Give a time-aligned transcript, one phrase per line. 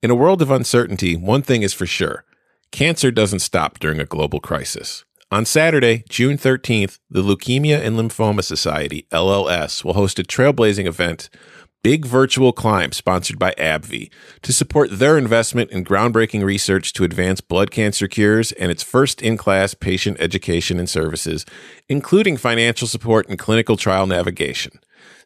[0.00, 2.24] In a world of uncertainty, one thing is for sure
[2.70, 5.04] cancer doesn't stop during a global crisis.
[5.32, 11.30] On Saturday, June 13th, the Leukemia and Lymphoma Society, LLS, will host a trailblazing event,
[11.82, 14.10] Big Virtual Climb, sponsored by AbbVie,
[14.42, 19.20] to support their investment in groundbreaking research to advance blood cancer cures and its first
[19.20, 21.44] in class patient education and services,
[21.88, 24.78] including financial support and clinical trial navigation.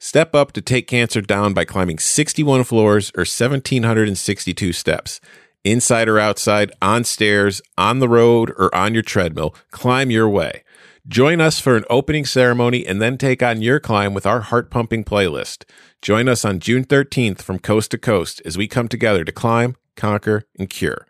[0.04, 5.20] Step up to take cancer down by climbing 61 floors or 1,762 steps.
[5.62, 10.64] Inside or outside, on stairs, on the road, or on your treadmill, climb your way.
[11.06, 14.72] Join us for an opening ceremony and then take on your climb with our heart
[14.72, 15.62] pumping playlist.
[16.02, 19.76] Join us on June 13th from coast to coast as we come together to climb,
[19.94, 21.06] conquer, and cure.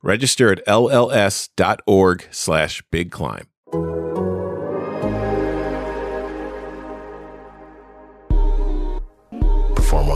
[0.00, 3.48] Register at lls.org slash big climb.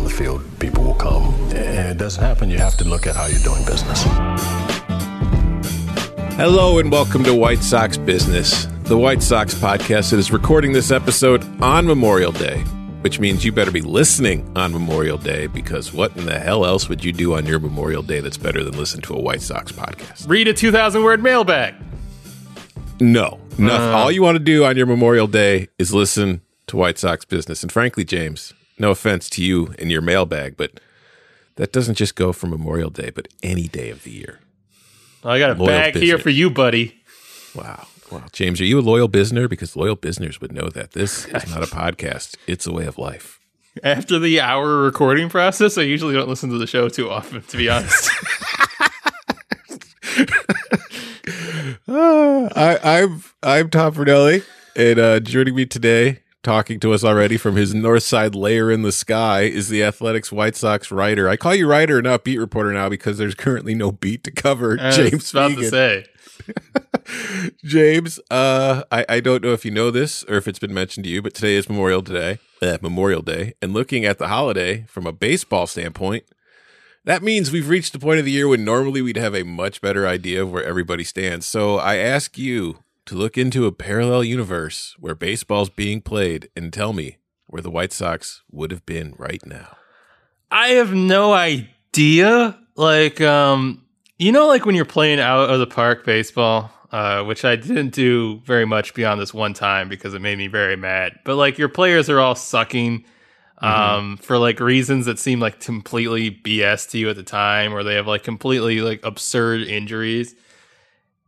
[0.02, 1.32] On the field, people will come.
[1.54, 2.50] And it doesn't happen.
[2.50, 4.02] You have to look at how you're doing business.
[6.36, 10.90] Hello and welcome to White Sox Business, the White Sox podcast that is recording this
[10.90, 12.58] episode on Memorial Day,
[13.02, 16.88] which means you better be listening on Memorial Day because what in the hell else
[16.88, 19.70] would you do on your Memorial Day that's better than listen to a White Sox
[19.70, 20.28] podcast?
[20.28, 21.74] Read a 2,000 word mailbag.
[22.98, 23.68] No, nothing.
[23.68, 23.96] Uh.
[23.98, 27.62] All you want to do on your Memorial Day is listen to White Sox Business.
[27.62, 30.80] And frankly, James, no offense to you and your mailbag, but
[31.56, 34.40] that doesn't just go for Memorial Day, but any day of the year.
[35.24, 37.00] I got a Loyal bag here for you, buddy.
[37.54, 37.86] Wow.
[38.10, 38.24] Wow.
[38.32, 39.48] James, are you a loyal business?
[39.48, 42.98] Because loyal business would know that this is not a podcast, it's a way of
[42.98, 43.40] life.
[43.82, 47.56] After the hour recording process, I usually don't listen to the show too often, to
[47.56, 48.10] be honest.
[51.88, 54.44] I, I'm I'm Tom Fornelli,
[54.76, 58.82] and uh, joining me today, talking to us already from his North Side layer in
[58.82, 61.28] the sky, is the Athletic's White Sox writer.
[61.28, 64.78] I call you writer, not beat reporter now, because there's currently no beat to cover.
[64.80, 66.06] I James about to say.
[67.64, 71.04] James, uh, I, I don't know if you know this or if it's been mentioned
[71.04, 74.84] to you, but today is Memorial Day, uh, Memorial Day, and looking at the holiday
[74.88, 76.24] from a baseball standpoint,
[77.04, 79.80] that means we've reached the point of the year when normally we'd have a much
[79.80, 81.46] better idea of where everybody stands.
[81.46, 86.72] So I ask you to look into a parallel universe where baseball's being played and
[86.72, 89.76] tell me where the White Sox would have been right now.
[90.50, 92.58] I have no idea.
[92.76, 93.84] Like, um,
[94.18, 97.90] you know, like when you're playing out of the park baseball, uh, which I didn't
[97.90, 101.18] do very much beyond this one time because it made me very mad.
[101.24, 103.04] But like your players are all sucking
[103.58, 107.82] um, for like reasons that seem like completely BS to you at the time, or
[107.82, 110.34] they have like completely like absurd injuries.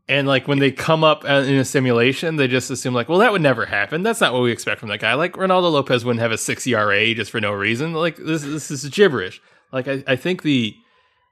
[0.06, 3.32] And like when they come up in a simulation, they just assume like, well, that
[3.32, 4.02] would never happen.
[4.02, 5.14] That's not what we expect from that guy.
[5.14, 7.94] Like Reynaldo Lopez wouldn't have a six ERA just for no reason.
[7.94, 9.40] Like this, this is gibberish.
[9.72, 10.76] Like I, I think the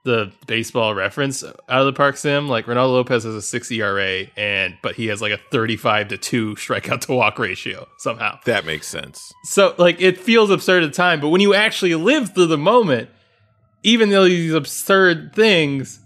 [0.03, 4.25] the baseball reference out of the park sim, like Reynaldo Lopez has a six ERA,
[4.35, 8.39] and but he has like a thirty-five to two strikeout to walk ratio somehow.
[8.45, 9.31] That makes sense.
[9.45, 12.57] So like it feels absurd at the time, but when you actually live through the
[12.57, 13.09] moment,
[13.83, 15.99] even though these absurd things,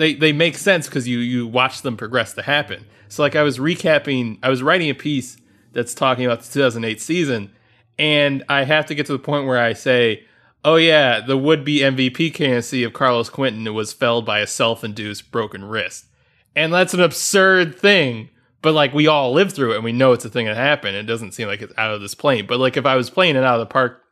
[0.00, 2.86] they they make sense because you you watch them progress to happen.
[3.08, 5.36] So like I was recapping, I was writing a piece
[5.72, 7.52] that's talking about the 2008 season,
[7.98, 10.24] and I have to get to the point where I say,
[10.64, 15.64] "Oh yeah, the would-be MVP candidacy of Carlos Quentin was felled by a self-induced broken
[15.64, 16.06] wrist,"
[16.56, 18.30] and that's an absurd thing.
[18.62, 20.96] But like we all live through it, and we know it's a thing that happened.
[20.96, 22.46] It doesn't seem like it's out of this plane.
[22.46, 24.02] But like if I was playing it out of the park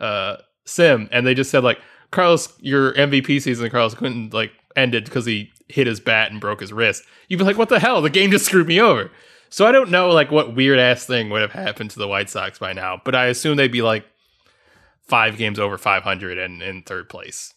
[0.00, 5.04] uh, sim, and they just said like Carlos, your MVP season, Carlos Quentin, like ended
[5.04, 7.04] because he hit his bat and broke his wrist.
[7.28, 8.02] You'd be like, what the hell?
[8.02, 9.10] The game just screwed me over.
[9.48, 12.28] So I don't know like what weird ass thing would have happened to the White
[12.28, 14.04] Sox by now, but I assume they'd be like
[15.06, 17.54] five games over 500 and in third place.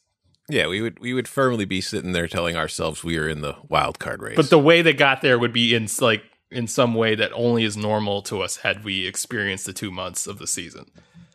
[0.49, 3.55] Yeah, we would we would firmly be sitting there telling ourselves we are in the
[3.67, 4.35] wild card race.
[4.35, 7.63] But the way they got there would be in like in some way that only
[7.63, 10.85] is normal to us had we experienced the two months of the season.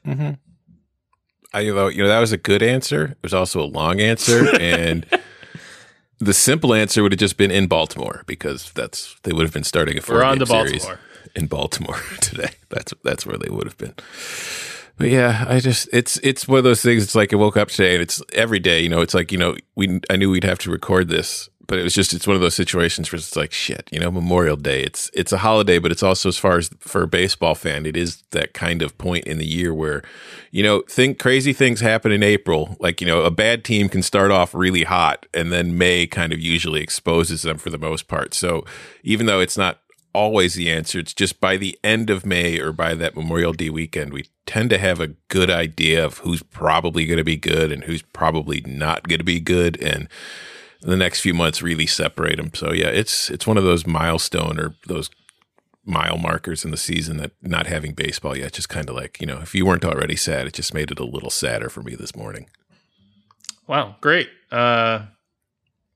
[0.07, 0.31] Mm-hmm.
[1.55, 3.05] I, you know, you know, that was a good answer.
[3.05, 5.05] It was also a long answer, and
[6.23, 9.65] the simple answer would have just been in Baltimore because that's they would have been
[9.65, 11.01] starting a four We're on game series Baltimore.
[11.35, 12.51] in Baltimore today.
[12.69, 13.95] That's that's where they would have been.
[14.99, 17.03] But yeah, I just it's it's one of those things.
[17.03, 18.81] It's like I woke up today and it's every day.
[18.81, 21.79] You know, it's like you know we I knew we'd have to record this, but
[21.79, 23.89] it was just it's one of those situations where it's like shit.
[23.91, 24.83] You know, Memorial Day.
[24.83, 27.97] It's it's a holiday, but it's also as far as for a baseball fan, it
[27.97, 30.03] is that kind of point in the year where
[30.51, 32.77] you know think crazy things happen in April.
[32.79, 36.31] Like you know, a bad team can start off really hot, and then May kind
[36.31, 38.35] of usually exposes them for the most part.
[38.35, 38.67] So
[39.03, 39.79] even though it's not
[40.15, 40.99] always the answer.
[40.99, 44.69] It's just by the end of May or by that Memorial Day weekend, we tend
[44.69, 48.61] to have a good idea of who's probably going to be good and who's probably
[48.67, 49.81] not going to be good.
[49.81, 50.11] And
[50.83, 52.51] the next few months really separate them.
[52.55, 55.11] So yeah, it's it's one of those milestone or those
[55.85, 59.27] mile markers in the season that not having baseball yet just kind of like you
[59.27, 61.95] know if you weren't already sad, it just made it a little sadder for me
[61.95, 62.49] this morning.
[63.67, 64.29] Wow, great.
[64.51, 65.07] Uh,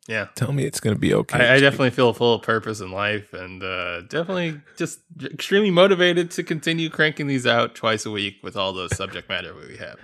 [0.08, 0.28] yeah.
[0.36, 1.38] Tell me it's going to be okay.
[1.38, 6.30] I, I, definitely feel full of purpose in life and uh, definitely just extremely motivated
[6.32, 9.98] to continue cranking these out twice a week with all the subject matter we have.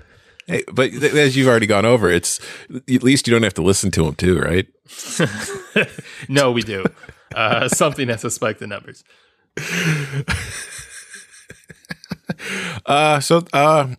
[0.53, 2.39] Hey, but th- as you've already gone over, it's
[2.71, 4.67] at least you don't have to listen to them too, right?
[6.29, 6.85] no, we do.
[7.35, 9.03] Uh, something has to spike the numbers.
[12.85, 13.95] uh, so, uh,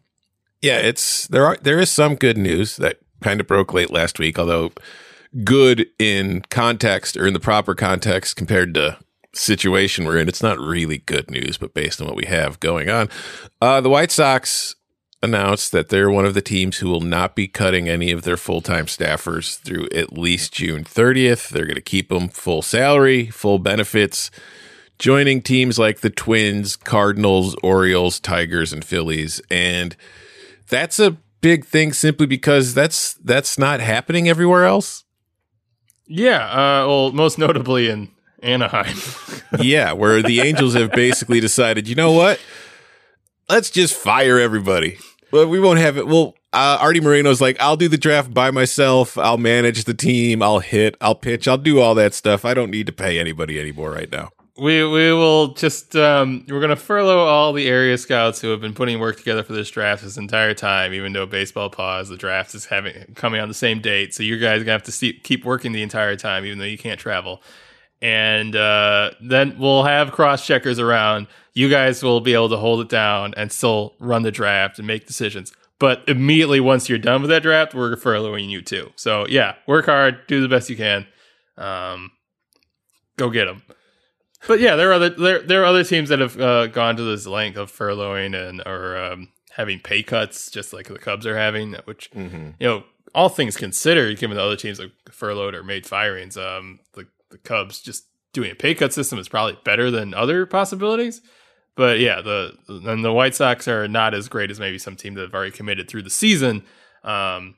[0.61, 4.19] yeah, it's there are there is some good news that kind of broke late last
[4.19, 4.73] week, although
[5.44, 9.00] good in context or in the proper context compared to
[9.33, 10.27] situation we're in.
[10.27, 13.09] It's not really good news, but based on what we have going on,
[13.59, 14.75] uh, the White Sox
[15.24, 18.38] announced that they're one of the teams who will not be cutting any of their
[18.38, 21.50] full time staffers through at least June 30th.
[21.50, 24.30] They're going to keep them full salary, full benefits,
[25.00, 29.42] joining teams like the Twins, Cardinals, Orioles, Tigers, and Phillies.
[29.50, 29.96] And
[30.68, 35.06] that's a big thing simply because that's that's not happening everywhere else.
[36.06, 38.12] Yeah, uh, well, most notably in
[38.42, 38.98] Anaheim.
[39.60, 42.42] yeah, where the Angels have basically decided, you know what?
[43.50, 44.98] Let's just fire everybody.
[45.33, 46.06] Well, we won't have it.
[46.06, 49.18] Well, uh, Artie Moreno's like, I'll do the draft by myself.
[49.18, 50.44] I'll manage the team.
[50.44, 50.95] I'll hit.
[51.01, 51.47] I'll pitch.
[51.47, 52.45] I'll do all that stuff.
[52.45, 54.30] I don't need to pay anybody anymore right now.
[54.59, 58.75] We we will just um, we're gonna furlough all the area scouts who have been
[58.75, 62.53] putting work together for this draft this entire time, even though baseball pause, the draft
[62.53, 64.13] is having coming on the same date.
[64.13, 66.65] So you guys are gonna have to see, keep working the entire time, even though
[66.65, 67.41] you can't travel.
[68.03, 71.27] And uh, then we'll have cross checkers around.
[71.53, 74.85] You guys will be able to hold it down and still run the draft and
[74.85, 75.51] make decisions.
[75.79, 78.91] But immediately once you're done with that draft, we're furloughing you too.
[78.95, 81.07] So yeah, work hard, do the best you can.
[81.57, 82.11] Um,
[83.17, 83.63] go get them
[84.47, 87.03] but yeah, there are other there there are other teams that have uh, gone to
[87.03, 91.38] this length of furloughing and or um, having pay cuts, just like the Cubs are
[91.38, 91.75] having.
[91.85, 92.51] Which mm-hmm.
[92.59, 92.83] you know,
[93.15, 97.38] all things considered, given the other teams have furloughed or made firings, um, the the
[97.39, 101.21] Cubs just doing a pay cut system is probably better than other possibilities.
[101.75, 105.15] But yeah, the and the White Sox are not as great as maybe some team
[105.15, 106.63] that have already committed through the season.
[107.03, 107.56] Um,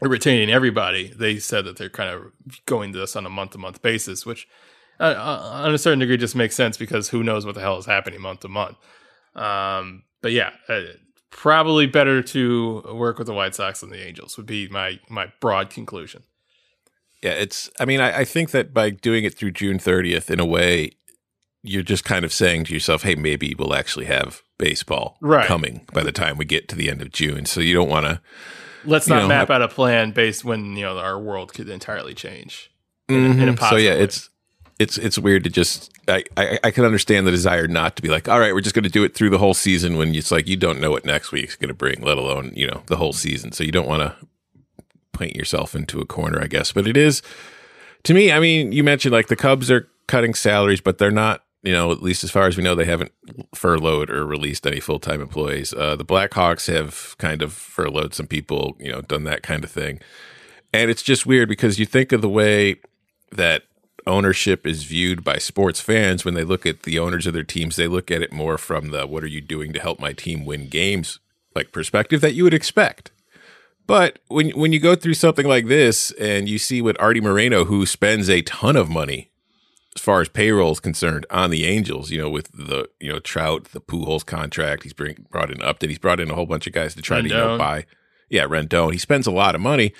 [0.00, 2.32] retaining everybody, they said that they're kind of
[2.66, 4.46] going to this on a month to month basis, which
[5.00, 7.78] uh, uh, on a certain degree just makes sense because who knows what the hell
[7.78, 8.76] is happening month to month.
[9.34, 10.82] Um, but yeah, uh,
[11.30, 15.32] probably better to work with the White Sox than the Angels would be my my
[15.40, 16.24] broad conclusion.
[17.24, 17.70] Yeah, it's.
[17.80, 20.90] I mean, I, I think that by doing it through June 30th, in a way,
[21.62, 25.46] you're just kind of saying to yourself, "Hey, maybe we'll actually have baseball right.
[25.46, 28.04] coming by the time we get to the end of June." So you don't want
[28.04, 28.20] to.
[28.84, 32.12] Let's not know, map out a plan based when you know our world could entirely
[32.12, 32.70] change.
[33.08, 33.64] In, in mm-hmm.
[33.70, 34.02] so yeah, way.
[34.02, 34.28] it's
[34.78, 38.08] it's it's weird to just I, I, I can understand the desire not to be
[38.08, 40.30] like all right we're just going to do it through the whole season when it's
[40.30, 42.96] like you don't know what next week's going to bring let alone you know the
[42.96, 44.26] whole season so you don't want to
[45.14, 46.72] paint yourself into a corner I guess.
[46.72, 47.22] But it is
[48.04, 51.44] to me I mean you mentioned like the Cubs are cutting salaries but they're not
[51.62, 53.12] you know at least as far as we know they haven't
[53.54, 55.72] furloughed or released any full time employees.
[55.72, 59.70] Uh, the Blackhawks have kind of furloughed some people you know done that kind of
[59.70, 60.00] thing.
[60.72, 62.80] And it's just weird because you think of the way
[63.30, 63.62] that
[64.06, 67.76] ownership is viewed by sports fans when they look at the owners of their teams
[67.76, 70.44] they look at it more from the what are you doing to help my team
[70.44, 71.20] win games?
[71.54, 73.10] like perspective that you would expect
[73.86, 77.64] but when when you go through something like this and you see what Artie Moreno
[77.64, 79.30] who spends a ton of money
[79.96, 83.20] as far as payroll is concerned on the Angels, you know, with the you know
[83.20, 86.66] Trout, the Pujols contract, he's bring, brought in Upton, he's brought in a whole bunch
[86.66, 87.22] of guys to try Rendon.
[87.22, 87.86] to you know buy,
[88.28, 88.92] yeah, Rendon.
[88.92, 89.92] He spends a lot of money,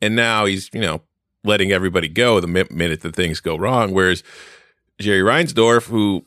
[0.00, 1.02] and now he's you know
[1.42, 3.92] letting everybody go the minute that things go wrong.
[3.92, 4.22] Whereas
[5.00, 6.24] Jerry Reinsdorf, who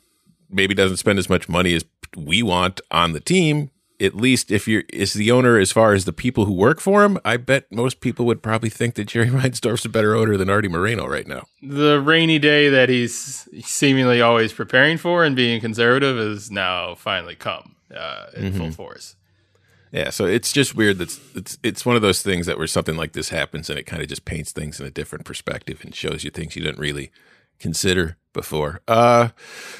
[0.49, 4.67] maybe doesn't spend as much money as we want on the team, at least if
[4.67, 7.71] you're is the owner as far as the people who work for him, I bet
[7.71, 11.27] most people would probably think that Jerry Reinsdorf's a better owner than Artie Moreno right
[11.27, 11.45] now.
[11.61, 17.35] The rainy day that he's seemingly always preparing for and being conservative has now finally
[17.35, 18.57] come uh, in mm-hmm.
[18.57, 19.15] full force.
[19.91, 22.97] Yeah, so it's just weird that it's it's one of those things that where something
[22.97, 25.95] like this happens and it kind of just paints things in a different perspective and
[25.95, 27.11] shows you things you didn't really
[27.59, 28.81] consider before.
[28.87, 29.29] Uh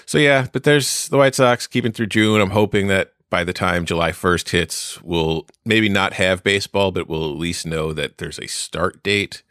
[0.05, 2.39] so yeah, but there's the White Sox keeping through June.
[2.39, 7.07] I'm hoping that by the time July 1st hits, we'll maybe not have baseball, but
[7.09, 9.43] we'll at least know that there's a start date.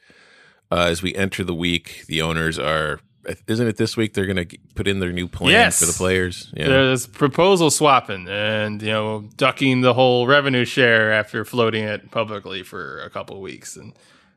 [0.71, 3.01] Uh, as we enter the week, the owners are
[3.49, 5.81] isn't it this week they're going to put in their new plan Yes.
[5.81, 6.53] for the players?
[6.57, 6.69] Yeah.
[6.69, 12.63] There's proposal swapping and you know ducking the whole revenue share after floating it publicly
[12.63, 13.93] for a couple of weeks and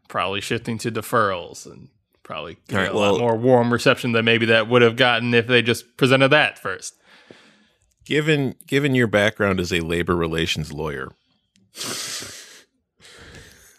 [0.07, 1.89] probably shifting to deferrals and
[2.23, 5.33] probably getting All right, a lot more warm reception than maybe that would have gotten
[5.35, 6.95] if they just presented that first.
[8.09, 11.11] Given given your background as a labor relations lawyer,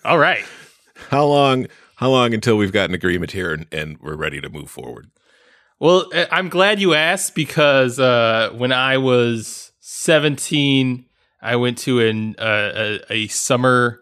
[0.04, 0.44] All right.
[1.10, 4.48] how long how long until we've got an agreement here and, and we're ready to
[4.48, 5.10] move forward?
[5.78, 11.04] Well, I- I'm glad you asked because uh, when I was 17,
[11.42, 14.00] I went to an uh, a, a summer,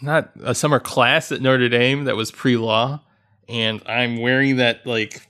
[0.00, 3.02] not a summer class at Notre Dame that was pre law,
[3.48, 5.25] and I'm wearing that like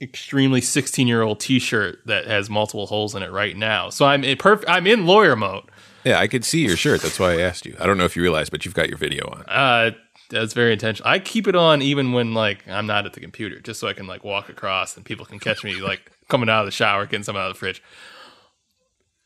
[0.00, 3.90] extremely 16 year old T-shirt that has multiple holes in it right now.
[3.90, 5.64] So I'm in perf- I'm in lawyer mode.
[6.04, 7.02] Yeah, I could see your shirt.
[7.02, 7.76] That's why I asked you.
[7.80, 9.44] I don't know if you realize, but you've got your video on.
[9.48, 9.90] Uh,
[10.30, 11.10] that's very intentional.
[11.10, 13.92] I keep it on even when like I'm not at the computer, just so I
[13.92, 17.06] can like walk across and people can catch me like coming out of the shower,
[17.06, 17.82] getting something out of the fridge.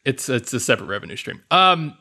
[0.05, 1.43] It's it's a separate revenue stream.
[1.51, 1.97] Um,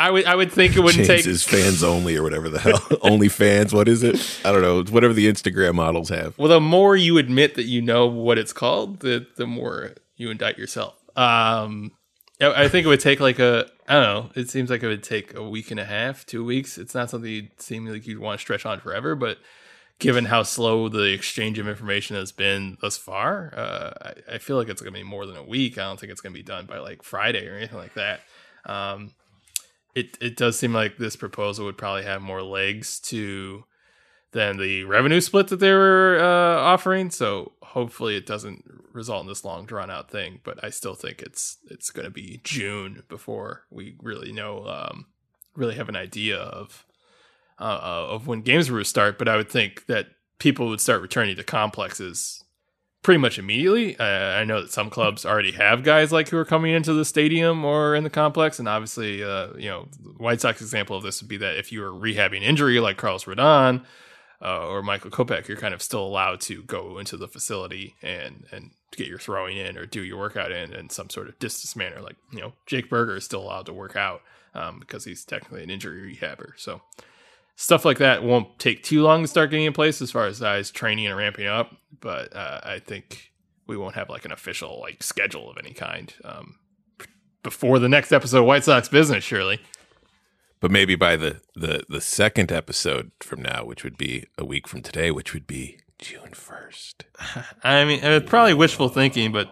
[0.00, 1.24] I would I would think it wouldn't take.
[1.24, 2.80] James's fans only or whatever the hell.
[3.02, 3.74] only fans.
[3.74, 4.40] What is it?
[4.44, 4.80] I don't know.
[4.80, 6.38] It's whatever the Instagram models have.
[6.38, 10.30] Well, the more you admit that you know what it's called, the the more you
[10.30, 10.94] indict yourself.
[11.16, 11.92] Um,
[12.40, 14.30] I I think it would take like a I don't know.
[14.34, 16.78] It seems like it would take a week and a half, two weeks.
[16.78, 19.36] It's not something you'd seem like you'd want to stretch on forever, but
[19.98, 24.56] given how slow the exchange of information has been thus far, uh, I, I feel
[24.56, 25.76] like it's going to be more than a week.
[25.76, 28.20] I don't think it's going to be done by like Friday or anything like that.
[28.64, 29.12] Um,
[29.94, 33.64] it it does seem like this proposal would probably have more legs to
[34.32, 37.10] than the revenue split that they were uh, offering.
[37.10, 40.40] So hopefully it doesn't result in this long drawn out thing.
[40.44, 45.06] But I still think it's it's going to be June before we really know, um,
[45.54, 46.86] really have an idea of
[47.58, 49.18] uh, uh, of when games will start.
[49.18, 52.44] But I would think that people would start returning to complexes
[53.02, 53.98] pretty much immediately.
[53.98, 57.04] Uh, I know that some clubs already have guys like who are coming into the
[57.04, 59.88] stadium or in the complex, and obviously, uh, you know,
[60.18, 63.24] White Sox example of this would be that if you were rehabbing injury like Carlos
[63.24, 63.84] Rodon
[64.42, 68.44] uh, or Michael Kopech, you're kind of still allowed to go into the facility and
[68.52, 71.76] and get your throwing in or do your workout in in some sort of distance
[71.76, 72.00] manner.
[72.00, 74.22] Like you know, Jake Burger is still allowed to work out
[74.54, 76.52] um, because he's technically an injury rehabber.
[76.56, 76.82] So
[77.60, 80.40] stuff like that won't take too long to start getting in place as far as
[80.40, 81.76] guys training and ramping up.
[82.00, 83.32] But uh, I think
[83.66, 86.58] we won't have like an official like schedule of any kind um,
[87.42, 89.24] before the next episode of White Sox business.
[89.24, 89.60] Surely,
[90.60, 94.66] But maybe by the, the, the second episode from now, which would be a week
[94.66, 96.94] from today, which would be June 1st.
[97.62, 99.50] I mean, it's probably wishful thinking, but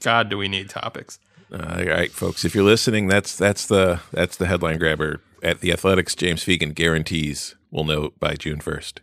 [0.00, 1.20] God, do we need topics?
[1.52, 2.44] Uh, all right, folks.
[2.44, 6.14] If you're listening, that's that's the that's the headline grabber at the Athletics.
[6.14, 9.00] James Fegan guarantees we'll know by June first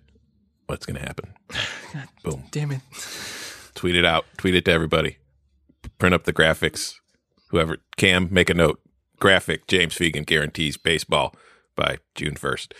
[0.67, 1.33] what's going to happen.
[2.23, 2.43] Boom.
[2.51, 2.81] Damn it!
[3.73, 4.25] Tweet it out.
[4.37, 5.17] Tweet it to everybody.
[5.97, 6.95] Print up the graphics.
[7.47, 8.81] Whoever Cam, make a note.
[9.19, 9.67] Graphic.
[9.67, 11.33] James Fegan guarantees baseball
[11.75, 12.73] by June first.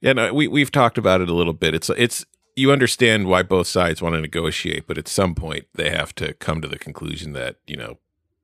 [0.00, 1.74] Yeah, no, we we've talked about it a little bit.
[1.74, 2.24] It's it's
[2.54, 6.32] you understand why both sides want to negotiate, but at some point they have to
[6.34, 7.98] come to the conclusion that you know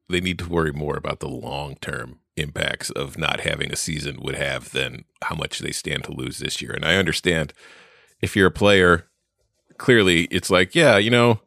[0.08, 4.18] they need to worry more about the long term impacts of not having a season
[4.20, 6.72] would have than how much they stand to lose this year.
[6.72, 7.52] And I understand
[8.20, 9.06] if you're a player,
[9.78, 11.40] clearly it's like, yeah, you know,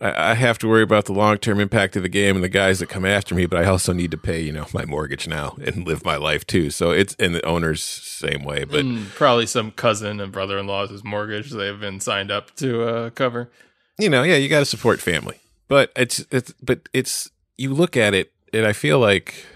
[0.00, 2.48] I, I have to worry about the long term impact of the game and the
[2.48, 5.26] guys that come after me, but I also need to pay, you know, my mortgage
[5.26, 6.70] now and live my life too.
[6.70, 11.50] So it's and the owners same way, but Mm, probably some cousin and brother-in-law's mortgage
[11.50, 13.50] they've been signed up to uh, cover.
[13.98, 15.40] you know, yeah, you got to support family.
[15.66, 19.46] But it's it's but it's you look at it and I feel like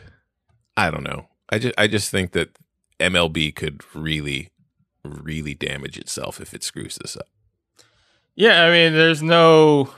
[0.78, 1.26] I don't know.
[1.50, 2.50] I just I just think that
[3.00, 4.50] MLB could really
[5.04, 7.26] really damage itself if it screws this up.
[8.34, 9.90] Yeah, I mean, there's no.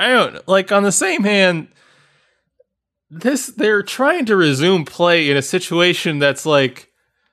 [0.00, 0.72] I don't like.
[0.72, 1.68] On the same hand,
[3.10, 6.90] this they're trying to resume play in a situation that's like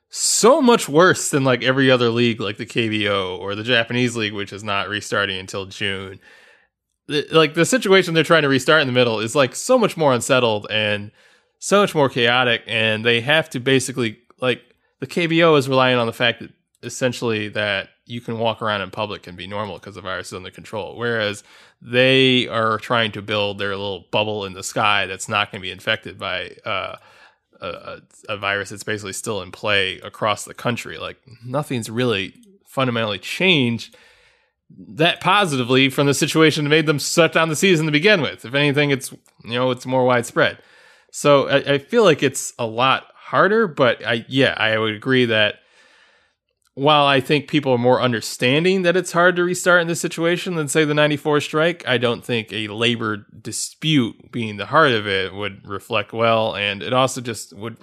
[0.10, 4.34] so much worse than like every other league, like the KBO or the Japanese league,
[4.34, 6.20] which is not restarting until June.
[7.08, 9.98] The- Like the situation they're trying to restart in the middle is like so much
[9.98, 11.12] more unsettled and
[11.64, 14.62] so much more chaotic, and they have to basically like
[15.00, 16.50] the KBO is relying on the fact that
[16.84, 20.34] essentially that you can walk around in public and be normal because the virus is
[20.34, 20.98] under control.
[20.98, 21.44] Whereas
[21.80, 25.64] they are trying to build their little bubble in the sky that's not going to
[25.64, 26.96] be infected by uh,
[27.62, 30.98] a, a, virus that's basically still in play across the country.
[30.98, 32.34] Like nothing's really
[32.66, 33.96] fundamentally changed
[34.78, 38.46] that positively from the situation that made them shut down the season to begin with.
[38.46, 39.12] If anything, it's
[39.44, 40.58] you know it's more widespread.
[41.12, 45.26] So I, I feel like it's a lot harder, but I yeah I would agree
[45.26, 45.56] that
[46.74, 50.56] while I think people are more understanding that it's hard to restart in this situation
[50.56, 55.06] than say the 94 strike, I don't think a labor dispute being the heart of
[55.06, 56.56] it would reflect well.
[56.56, 57.78] And it also just would,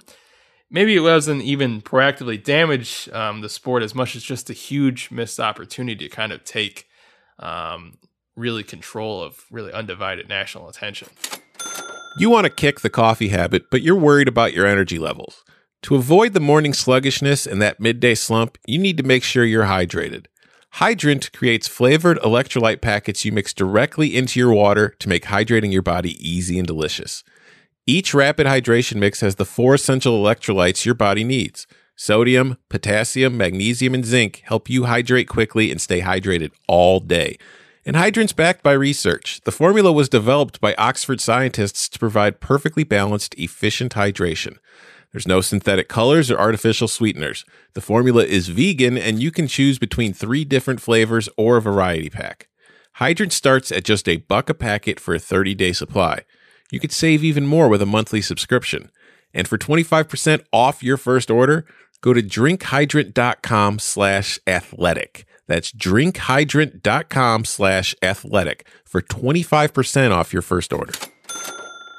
[0.71, 5.11] maybe it wasn't even proactively damage um, the sport as much as just a huge
[5.11, 6.87] missed opportunity to kind of take
[7.37, 7.99] um,
[8.35, 11.09] really control of really undivided national attention.
[12.17, 15.43] You want to kick the coffee habit, but you're worried about your energy levels.
[15.83, 19.65] To avoid the morning sluggishness and that midday slump, you need to make sure you're
[19.65, 20.25] hydrated.
[20.73, 25.81] Hydrant creates flavored electrolyte packets you mix directly into your water to make hydrating your
[25.81, 27.23] body easy and delicious.
[27.87, 31.65] Each rapid hydration mix has the four essential electrolytes your body needs.
[31.95, 37.37] Sodium, potassium, magnesium, and zinc help you hydrate quickly and stay hydrated all day.
[37.85, 39.41] And Hydrant's backed by research.
[39.45, 44.57] The formula was developed by Oxford scientists to provide perfectly balanced, efficient hydration.
[45.11, 47.43] There's no synthetic colors or artificial sweeteners.
[47.73, 52.09] The formula is vegan, and you can choose between three different flavors or a variety
[52.09, 52.47] pack.
[52.93, 56.25] Hydrant starts at just a buck a packet for a 30 day supply.
[56.71, 58.91] You could save even more with a monthly subscription.
[59.33, 61.65] And for 25% off your first order,
[62.01, 65.25] go to drinkhydrant.com slash athletic.
[65.49, 70.93] That's drinkhydrant.com slash athletic for 25% off your first order.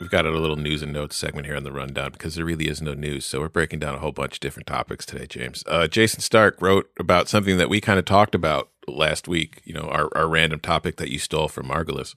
[0.00, 2.68] We've got a little news and notes segment here on the rundown because there really
[2.68, 3.26] is no news.
[3.26, 5.64] So we're breaking down a whole bunch of different topics today, James.
[5.66, 9.74] Uh, Jayson Stark wrote about something that we kind of talked about last week, you
[9.74, 12.14] know, our, our random topic that you stole from Margulis.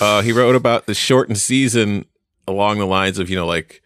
[0.00, 2.04] Uh, he wrote about the shortened season
[2.46, 3.82] along the lines of, you know, like,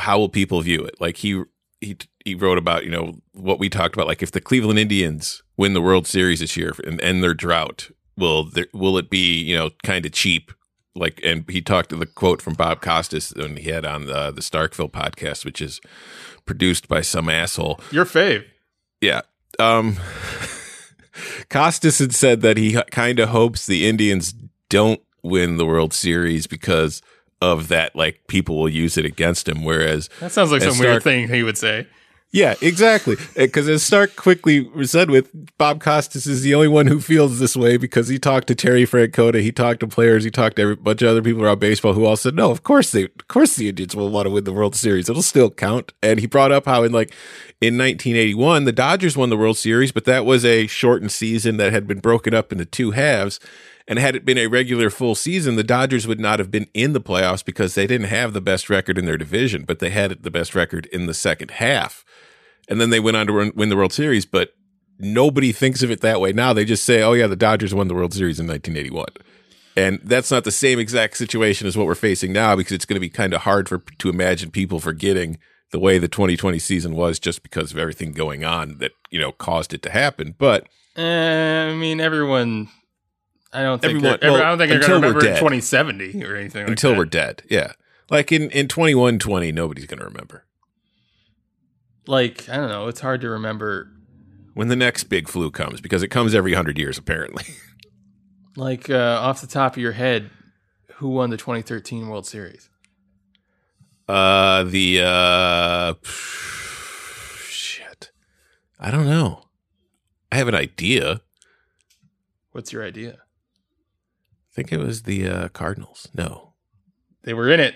[0.00, 0.98] how will people view it?
[1.02, 1.42] Like he,
[1.82, 5.42] he, he wrote about, you know, what we talked about, like if the Cleveland Indians
[5.56, 9.42] win the World Series this year and end their drought, will there, will it be,
[9.42, 10.52] you know, kind of cheap
[10.94, 14.30] like and he talked to the quote from Bob Costas when he had on the
[14.30, 15.80] the Starkville podcast, which is
[16.44, 17.80] produced by some asshole.
[17.90, 18.44] Your fave.
[19.00, 19.22] Yeah.
[19.58, 19.96] Um
[21.50, 24.34] Costas had said that he kind of hopes the Indians
[24.68, 27.02] don't win the World Series because
[27.40, 30.88] of that like people will use it against him whereas That sounds like some Stark,
[30.88, 31.86] weird thing he would say.
[32.32, 33.16] Yeah, exactly.
[33.16, 37.38] Uh, because as Stark quickly said with Bob Costas is the only one who feels
[37.38, 40.70] this way because he talked to Terry Francona, he talked to players, he talked to
[40.70, 43.28] a bunch of other people around baseball who all said, "No, of course they, of
[43.28, 45.10] course the Indians will want to win the World Series.
[45.10, 47.10] It'll still count." And he brought up how in like
[47.60, 51.74] in 1981 the Dodgers won the World Series, but that was a shortened season that
[51.74, 53.40] had been broken up into two halves.
[53.88, 56.92] And had it been a regular full season, the Dodgers would not have been in
[56.92, 60.22] the playoffs because they didn't have the best record in their division, but they had
[60.22, 62.04] the best record in the second half
[62.68, 64.26] and then they went on to win the World Series.
[64.26, 64.54] But
[64.98, 66.52] nobody thinks of it that way now.
[66.52, 69.06] They just say, "Oh yeah, the Dodgers won the World Series in 1981,"
[69.76, 72.96] and that's not the same exact situation as what we're facing now because it's going
[72.96, 75.38] to be kind of hard for to imagine people forgetting
[75.70, 79.32] the way the 2020 season was just because of everything going on that you know
[79.32, 80.34] caused it to happen.
[80.38, 80.66] But
[80.96, 82.68] uh, I mean, everyone.
[83.52, 83.96] I don't think.
[83.96, 86.62] Everyone, well, I don't think they're going to remember 2070 or anything.
[86.62, 86.98] Like until that.
[86.98, 87.72] we're dead, yeah.
[88.10, 90.46] Like in in 2120, nobody's going to remember
[92.06, 93.90] like I don't know, it's hard to remember
[94.54, 97.44] when the next big flu comes because it comes every hundred years apparently.
[98.56, 100.30] like uh, off the top of your head,
[100.94, 102.68] who won the 2013 World Series?
[104.08, 105.94] Uh, the uh,
[107.48, 108.10] shit,
[108.78, 109.44] I don't know.
[110.30, 111.20] I have an idea.
[112.50, 113.18] What's your idea?
[114.52, 116.08] I think it was the uh, Cardinals.
[116.14, 116.52] No,
[117.24, 117.74] they were in it.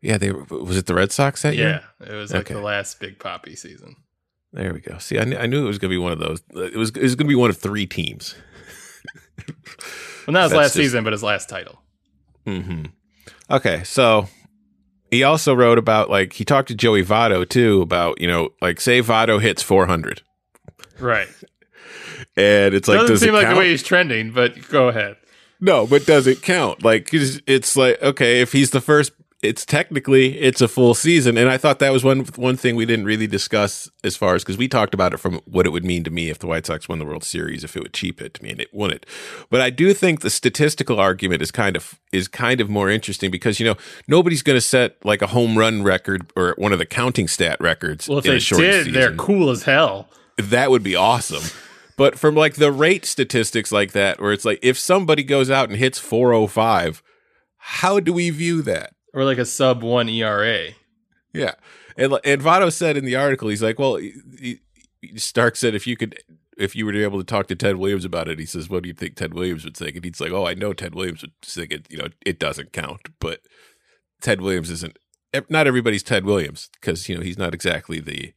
[0.00, 1.82] Yeah, they were, was it the Red Sox that year?
[2.00, 2.54] Yeah, it was like okay.
[2.54, 3.96] the last Big Papi season.
[4.52, 4.98] There we go.
[4.98, 6.42] See, I, kn- I knew it was going to be one of those.
[6.54, 8.34] It was it was going to be one of three teams.
[10.26, 11.80] well, not his last just, season, but his last title.
[12.46, 12.84] Hmm.
[13.50, 14.28] Okay, so
[15.10, 18.80] he also wrote about like he talked to Joey Votto too about you know like
[18.80, 20.22] say Votto hits four hundred,
[20.98, 21.28] right?
[22.36, 25.16] and it's like doesn't does seem it like the way he's trending, but go ahead.
[25.64, 26.84] No, but does it count?
[26.84, 31.50] Like it's like okay, if he's the first it's technically it's a full season and
[31.50, 34.56] i thought that was one one thing we didn't really discuss as far as because
[34.56, 36.88] we talked about it from what it would mean to me if the white sox
[36.88, 39.04] won the world series if it would cheap it to me and it wouldn't
[39.50, 43.30] but i do think the statistical argument is kind of is kind of more interesting
[43.30, 43.76] because you know
[44.08, 47.60] nobody's going to set like a home run record or one of the counting stat
[47.60, 48.92] records well if they did season.
[48.94, 51.42] they're cool as hell that would be awesome
[51.96, 55.68] but from like the rate statistics like that where it's like if somebody goes out
[55.68, 57.02] and hits 405
[57.56, 60.70] how do we view that or like a sub one ERA.
[61.32, 61.54] Yeah,
[61.96, 64.60] and and Votto said in the article, he's like, well, he,
[65.16, 66.18] Stark said if you could,
[66.58, 68.88] if you were able to talk to Ted Williams about it, he says, what do
[68.88, 69.96] you think Ted Williams would think?
[69.96, 72.72] And he's like, oh, I know Ted Williams would think it, you know, it doesn't
[72.72, 73.40] count, but
[74.20, 74.98] Ted Williams isn't.
[75.48, 78.32] Not everybody's Ted Williams because you know he's not exactly the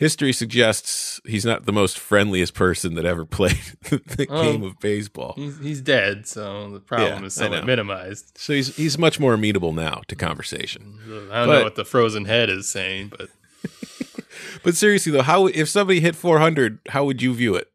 [0.00, 3.60] history suggests he's not the most friendliest person that ever played
[3.90, 4.42] the Oh.
[4.42, 5.34] game of baseball.
[5.36, 8.36] He's, he's dead, so the problem Yeah, is somewhat minimized.
[8.36, 10.98] So he's he's much more amenable now to conversation.
[11.06, 13.28] I don't But- know what the frozen head is saying, but
[14.64, 17.68] But seriously though, how if somebody hit 400, how would you view it?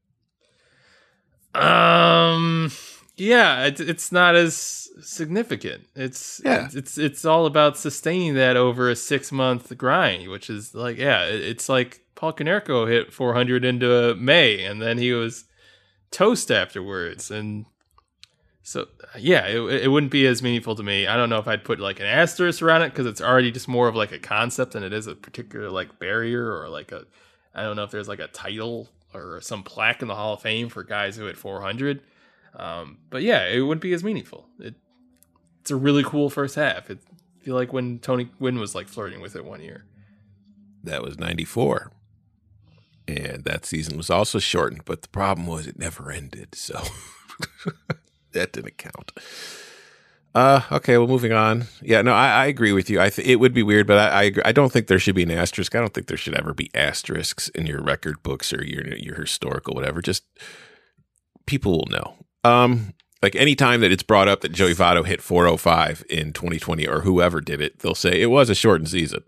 [1.54, 2.72] Um.
[3.18, 5.88] Yeah, it's it's not as significant.
[5.96, 6.66] It's Yeah.
[6.66, 10.98] It's, it's it's all about sustaining that over a six month grind, which is like
[10.98, 15.46] yeah, it- it's like Paul Konerko hit 400 into May, and then he was
[16.12, 17.66] toast afterwards, and
[18.64, 18.88] so
[19.20, 21.06] yeah, it it wouldn't be as meaningful to me.
[21.06, 23.68] I don't know if I'd put like an asterisk around it because it's already just
[23.68, 27.06] more of like a concept than it is a particular like barrier or like a
[27.54, 30.42] I don't know if there's like a title or some plaque in the Hall of
[30.42, 32.02] Fame for guys who hit 400.
[32.56, 34.48] Um, but yeah, it wouldn't be as meaningful.
[34.60, 34.76] It,
[35.62, 36.90] it's a really cool first half.
[36.90, 37.00] It,
[37.40, 39.86] I feel like when Tony Gwynn was like flirting with it one year.
[40.84, 41.92] That was 94.
[43.08, 46.56] And that season was also shortened, but the problem was it never ended.
[46.56, 46.82] So
[48.32, 49.12] that didn't count.
[50.34, 51.64] Uh, okay, well, moving on.
[51.82, 53.00] Yeah, no, I, I agree with you.
[53.00, 54.32] I th- it would be weird, but I, I.
[54.46, 55.74] I don't think there should be an asterisk.
[55.76, 59.16] I don't think there should ever be asterisks in your record books or your your
[59.16, 60.02] historical whatever.
[60.02, 60.24] Just
[61.46, 62.16] people will know.
[62.44, 66.86] Um, like any time that it's brought up that Joey Votto hit 405 in 2020
[66.86, 69.24] or whoever did it, they'll say it was a shortened season.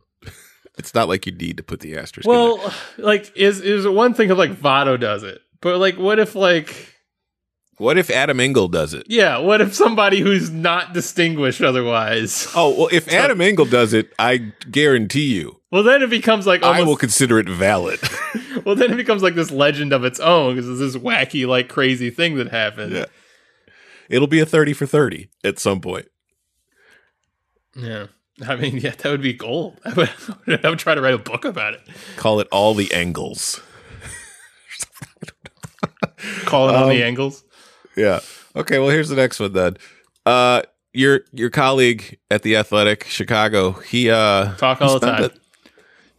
[0.77, 2.27] It's not like you need to put the asterisk.
[2.27, 6.19] Well, like is is it one thing if like Votto does it, but like what
[6.19, 6.93] if like
[7.77, 9.05] what if Adam Engel does it?
[9.07, 12.47] yeah, what if somebody who's not distinguished otherwise?
[12.55, 14.37] Oh well, if Adam Engel does it, I
[14.71, 17.99] guarantee you, Well, then it becomes like I will consider it valid.
[18.65, 21.69] well, then it becomes like this legend of its own because it's this wacky like
[21.69, 22.93] crazy thing that happened.
[22.93, 23.05] Yeah.
[24.09, 26.07] It'll be a thirty for thirty at some point.
[27.75, 28.07] Yeah.
[28.45, 29.79] I mean, yeah, that would be gold.
[29.85, 30.09] I would,
[30.65, 31.81] I would try to write a book about it.
[32.17, 33.61] Call it all the angles.
[36.45, 37.43] Call it Um, the angles.
[37.95, 38.19] Yeah.
[38.55, 38.79] Okay.
[38.79, 39.77] Well, here's the next one then.
[40.25, 40.61] Uh,
[40.93, 45.23] your your colleague at the Athletic Chicago, he uh Talk all the time.
[45.25, 45.31] a-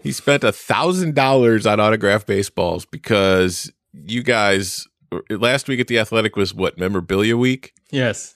[0.02, 4.87] he spent a thousand dollars on autographed baseballs because you guys
[5.31, 7.72] last week at the Athletic was what memorabilia week.
[7.90, 8.35] Yes.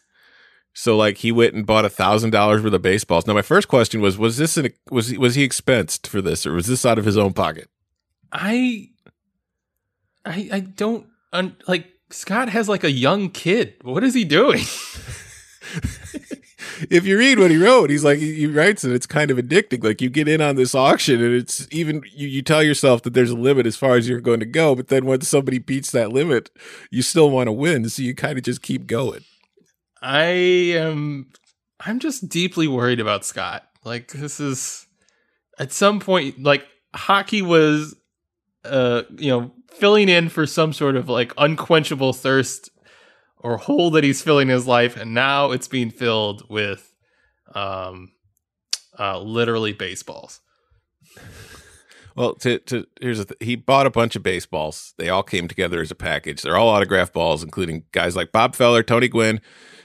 [0.74, 3.26] So like he went and bought a thousand dollars worth of baseballs.
[3.26, 6.46] Now my first question was was this an was he, was he expensed for this
[6.46, 7.68] or was this out of his own pocket?
[8.32, 8.90] I,
[10.24, 11.88] I, I don't un, like.
[12.10, 13.76] Scott has like a young kid.
[13.80, 14.58] What is he doing?
[16.90, 18.92] if you read what he wrote, he's like he writes it.
[18.92, 19.82] It's kind of addicting.
[19.82, 23.14] Like you get in on this auction, and it's even you, you tell yourself that
[23.14, 24.74] there's a limit as far as you're going to go.
[24.74, 26.50] But then when somebody beats that limit,
[26.90, 29.24] you still want to win, so you kind of just keep going.
[30.02, 31.30] I am.
[31.80, 33.64] I'm just deeply worried about Scott.
[33.84, 34.86] Like this is
[35.58, 37.94] at some point, like hockey was,
[38.64, 42.70] uh, you know, filling in for some sort of like unquenchable thirst
[43.38, 46.92] or hole that he's filling his life, and now it's being filled with,
[47.54, 48.12] um,
[48.98, 50.40] uh, literally baseballs.
[52.14, 54.92] Well, to, to here's th- he bought a bunch of baseballs.
[54.98, 56.42] They all came together as a package.
[56.42, 59.40] They're all autographed balls, including guys like Bob Feller, Tony Gwynn,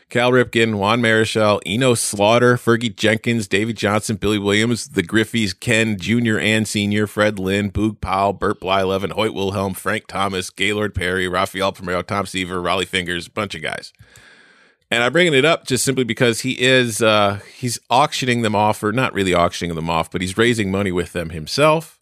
[0.09, 5.97] Cal Ripken, Juan Marichal, Enos Slaughter, Fergie Jenkins, Davey Johnson, Billy Williams, the Griffies, Ken
[5.97, 6.39] Jr.
[6.39, 11.73] and Senior, Fred Lynn, Boog Powell, Bert Blyleven, Hoyt Wilhelm, Frank Thomas, Gaylord Perry, Rafael
[11.73, 13.91] Palmeiro, Tom Seaver, Rollie Fingers, bunch of guys.
[14.89, 18.81] And I'm bringing it up just simply because he is uh, he's auctioning them off,
[18.81, 21.96] or not really auctioning them off, but he's raising money with them himself.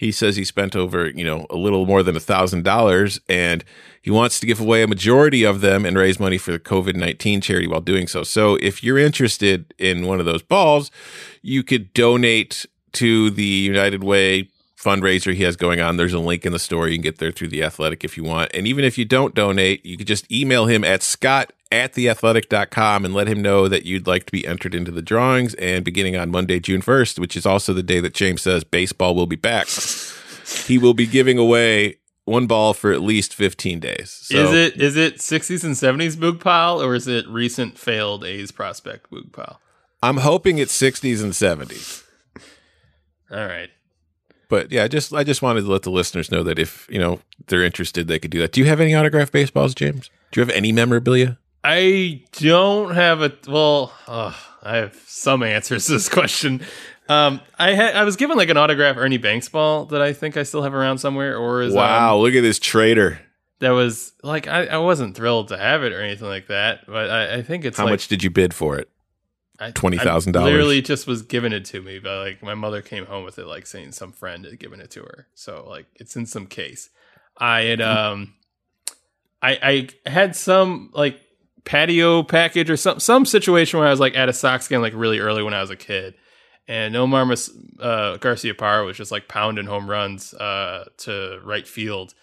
[0.00, 3.62] He says he spent over, you know, a little more than a thousand dollars, and
[4.00, 6.96] he wants to give away a majority of them and raise money for the COVID
[6.96, 8.22] nineteen charity while doing so.
[8.22, 10.90] So, if you're interested in one of those balls,
[11.42, 14.48] you could donate to the United Way
[14.80, 15.96] fundraiser he has going on.
[15.96, 16.88] There's a link in the store.
[16.88, 18.50] You can get there through the athletic if you want.
[18.54, 23.04] And even if you don't donate, you could just email him at scott at theathletic.com
[23.04, 25.54] and let him know that you'd like to be entered into the drawings.
[25.54, 29.14] And beginning on Monday, June 1st, which is also the day that James says baseball
[29.14, 29.68] will be back,
[30.66, 34.10] he will be giving away one ball for at least 15 days.
[34.10, 38.24] So, is it is it 60s and 70s Boog Powell or is it recent failed
[38.24, 39.60] A's prospect Boog Powell?
[40.02, 42.04] I'm hoping it's 60s and 70s.
[43.30, 43.70] All right.
[44.50, 47.20] But yeah, just I just wanted to let the listeners know that if you know
[47.46, 48.52] they're interested, they could do that.
[48.52, 50.10] Do you have any autographed baseballs, James?
[50.32, 51.38] Do you have any memorabilia?
[51.64, 53.92] I don't have a well.
[54.06, 56.60] Uh, I have some answers to this question.
[57.08, 60.36] Um, I had I was given like an autograph Ernie Banks ball that I think
[60.36, 63.20] I still have around somewhere, or is Wow, um, look at this trader.
[63.60, 67.08] that was like I, I wasn't thrilled to have it or anything like that, but
[67.08, 68.88] I, I think it's How like much did you bid for it?
[69.60, 70.42] I- $20,000.
[70.42, 73.46] Literally just was given it to me, but like my mother came home with it,
[73.46, 75.26] like saying some friend had given it to her.
[75.34, 76.88] So like it's in some case.
[77.36, 78.34] I had um,
[79.42, 81.20] I I had some like
[81.64, 84.92] patio package or some some situation where I was like at a Sox game like
[84.94, 86.14] really early when I was a kid,
[86.68, 87.22] and Nomar
[87.80, 92.14] uh, Garciaparra was just like pounding home runs uh, to right field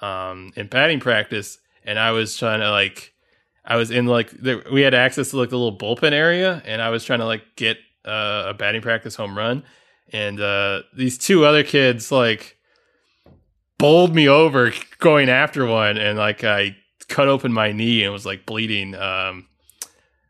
[0.00, 3.12] um, in batting practice, and I was trying to like
[3.64, 6.80] I was in like the, we had access to like the little bullpen area, and
[6.80, 9.64] I was trying to like get uh, a batting practice home run,
[10.12, 12.56] and uh, these two other kids like
[13.78, 16.76] bowled me over going after one, and like I
[17.08, 19.46] cut open my knee and was like bleeding um,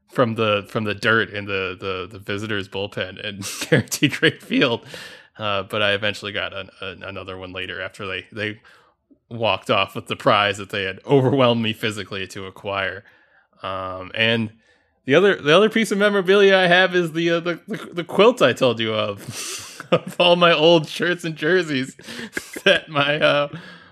[0.09, 4.85] from the from the dirt in the the, the visitors bullpen and guaranteed rate field.
[5.39, 8.61] Uh, but I eventually got an, an, another one later after they they
[9.31, 13.05] walked off with the prize that they had overwhelmed me physically to acquire.
[13.63, 14.53] Um, and
[15.05, 18.05] the other the other piece of memorabilia I have is the uh, the, the, the
[18.05, 21.95] quilt I told you of of all my old shirts and jerseys
[22.65, 23.49] that my uh,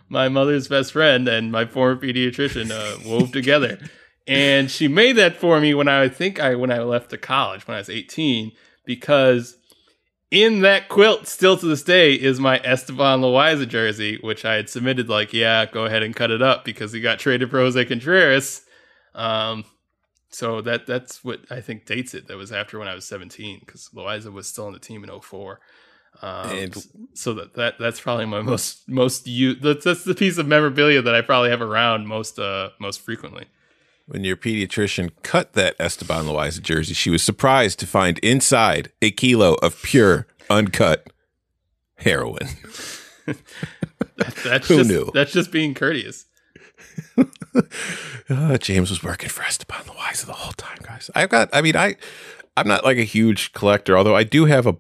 [0.09, 3.78] my mother's best friend and my former pediatrician uh, wove together.
[4.26, 7.66] And she made that for me when I, think I when I left to college
[7.66, 8.52] when I was 18
[8.85, 9.57] because
[10.31, 14.68] in that quilt still to this day is my Esteban Loaiza jersey, which I had
[14.68, 17.83] submitted like, yeah, go ahead and cut it up because he got traded for Jose
[17.87, 18.62] Contreras.
[19.14, 19.64] Um,
[20.31, 22.29] so that that's what I think dates it.
[22.29, 25.11] That was after when I was 17 because Loaiza was still on the team in
[25.21, 25.61] 04.
[26.23, 30.37] Um, And- so that, that that's probably my most most u- that's that's the piece
[30.38, 33.47] of memorabilia that I probably have around most uh most frequently.
[34.07, 39.11] When your pediatrician cut that Esteban Loaiza jersey, she was surprised to find inside a
[39.11, 41.09] kilo of pure, uncut
[41.97, 42.49] heroin.
[44.16, 45.11] That, that's Who just, knew?
[45.14, 46.25] That's just being courteous.
[48.30, 51.11] Uh, James was working for Esteban Loaiza the wise of the whole time, guys.
[51.14, 51.96] I've got, I mean, I,
[52.56, 54.76] I'm not like a huge collector, although I do have a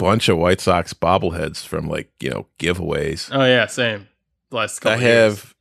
[0.00, 3.28] bunch of White Sox bobbleheads from like you know giveaways.
[3.32, 4.08] Oh yeah, same.
[4.48, 5.14] The last couple I of years.
[5.14, 5.54] have,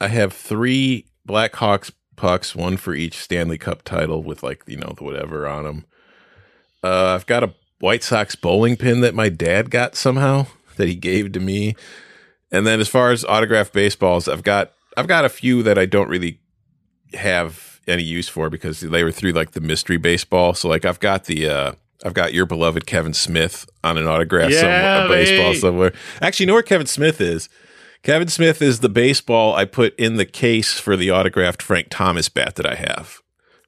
[0.00, 4.92] I have three Blackhawks pucks, one for each Stanley Cup title with like you know
[4.96, 5.84] the whatever on them.
[6.82, 10.94] Uh, I've got a White Sox bowling pin that my dad got somehow that he
[10.94, 11.74] gave to me,
[12.52, 15.86] and then as far as autographed baseballs, I've got I've got a few that I
[15.86, 16.40] don't really
[17.14, 20.54] have any use for because they were through like the mystery baseball.
[20.54, 21.72] So like I've got the uh
[22.04, 25.92] I've got your beloved Kevin Smith on an autograph Yeah, somewhere, a baseball somewhere.
[26.20, 27.48] Actually, you know where Kevin Smith is?
[28.02, 32.28] Kevin Smith is the baseball I put in the case for the autographed Frank Thomas
[32.28, 33.22] bat that I have.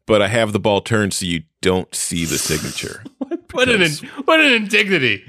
[0.07, 3.03] But I have the ball turned so you don't see the signature.
[3.53, 3.91] What an
[4.27, 5.25] what an indignity!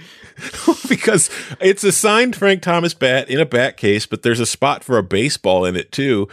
[0.90, 4.84] because it's a signed Frank Thomas bat in a bat case, but there's a spot
[4.84, 6.28] for a baseball in it too.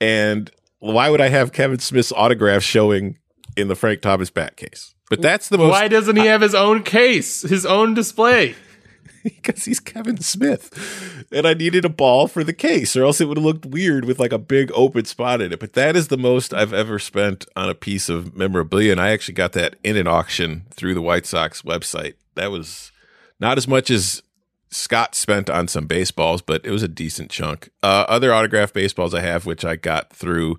[0.00, 3.18] And why would I have Kevin Smith's autograph showing
[3.56, 4.94] in the Frank Thomas bat case?
[5.08, 8.54] But that's the most Why doesn't he have his own case, his own display?
[9.24, 11.26] because he's Kevin Smith.
[11.32, 14.04] And I needed a ball for the case, or else it would have looked weird
[14.04, 15.60] with like a big open spot in it.
[15.60, 18.92] But that is the most I've ever spent on a piece of memorabilia.
[18.92, 22.14] And I actually got that in an auction through the White Sox website.
[22.34, 22.92] That was
[23.40, 24.22] not as much as
[24.70, 27.70] Scott spent on some baseballs, but it was a decent chunk.
[27.82, 30.58] Uh, other autographed baseballs I have, which I got through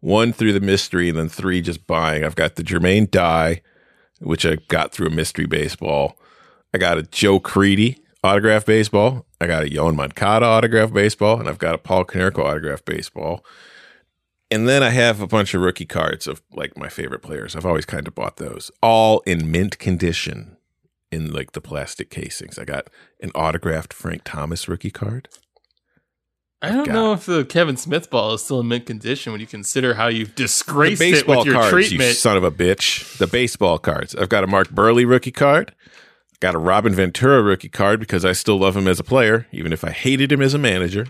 [0.00, 2.24] one through the mystery and then three just buying.
[2.24, 3.62] I've got the Jermaine Dye,
[4.20, 6.18] which I got through a mystery baseball.
[6.74, 9.26] I got a Joe Crede autograph baseball.
[9.40, 13.44] I got a Yoán Moncada autograph baseball, and I've got a Paul Konerko autograph baseball.
[14.50, 17.56] And then I have a bunch of rookie cards of like my favorite players.
[17.56, 20.55] I've always kind of bought those, all in mint condition
[21.16, 22.58] in like the plastic casings.
[22.58, 22.88] I got
[23.20, 25.28] an autographed Frank Thomas rookie card.
[26.62, 29.46] I don't know if the Kevin Smith ball is still in mint condition when you
[29.46, 32.16] consider how you've The disgraced it with your cards, you treatment.
[32.16, 33.18] son of a bitch.
[33.18, 34.14] The baseball cards.
[34.14, 35.74] I've got a Mark Buehrle rookie card.
[36.40, 39.72] Got a Robin Ventura rookie card because I still love him as a player, even
[39.72, 41.06] if I hated him as a manager.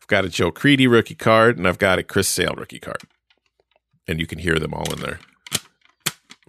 [0.00, 3.02] I've got a Joe Crede rookie card, and I've got a Chris Sale rookie card.
[4.08, 5.18] And you can hear them all in their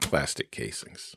[0.02, 1.16] plastic casings.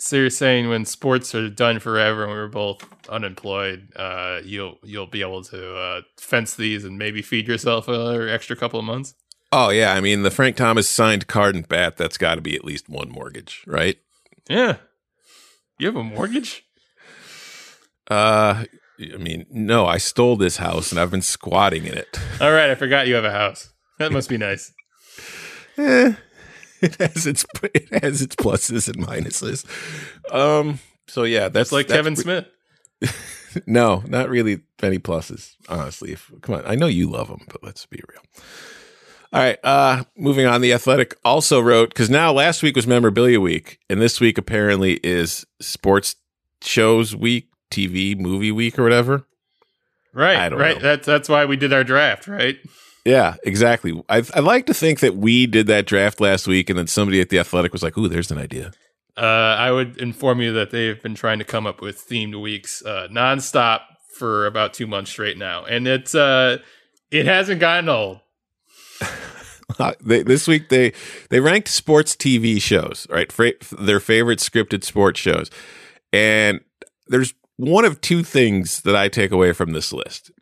[0.00, 5.06] So you're saying when sports are done forever and we're both unemployed, uh, you'll you'll
[5.06, 9.14] be able to uh, fence these and maybe feed yourself another extra couple of months.
[9.52, 11.98] Oh yeah, I mean the Frank Thomas signed card and bat.
[11.98, 13.98] That's got to be at least one mortgage, right?
[14.48, 14.76] Yeah,
[15.78, 16.64] you have a mortgage.
[18.10, 18.64] Uh,
[18.98, 22.18] I mean, no, I stole this house and I've been squatting in it.
[22.40, 23.70] All right, I forgot you have a house.
[23.98, 24.72] That must be nice.
[25.78, 26.12] Eh,
[26.82, 29.64] it has its it has its pluses and minuses.
[30.32, 32.46] Um, so yeah, that's It's like that's Kevin pre- Smith.
[33.66, 36.12] No, not really many pluses, honestly.
[36.12, 38.22] If, come on, I know you love him, but let's be real.
[39.32, 39.58] All right.
[39.62, 40.60] Uh, moving on.
[40.60, 44.94] The Athletic also wrote because now last week was Memorabilia Week, and this week apparently
[45.04, 46.16] is Sports
[46.62, 49.26] Shows Week, TV Movie Week, or whatever.
[50.12, 50.52] Right.
[50.52, 50.76] Right.
[50.76, 50.82] know.
[50.82, 52.56] That's that's why we did our draft, right?
[53.04, 54.02] Yeah, exactly.
[54.08, 57.20] I I like to think that we did that draft last week, and then somebody
[57.20, 58.72] at the Athletic was like, "Ooh, there's an idea."
[59.16, 62.84] Uh, I would inform you that they've been trying to come up with themed weeks
[62.84, 63.80] uh, nonstop
[64.16, 66.58] for about two months straight now, and it's uh,
[67.10, 68.20] it hasn't gotten old.
[69.78, 70.92] Uh, they, this week they
[71.30, 73.30] they ranked sports TV shows, right?
[73.30, 75.48] Fra- their favorite scripted sports shows,
[76.12, 76.60] and
[77.06, 80.32] there's one of two things that I take away from this list.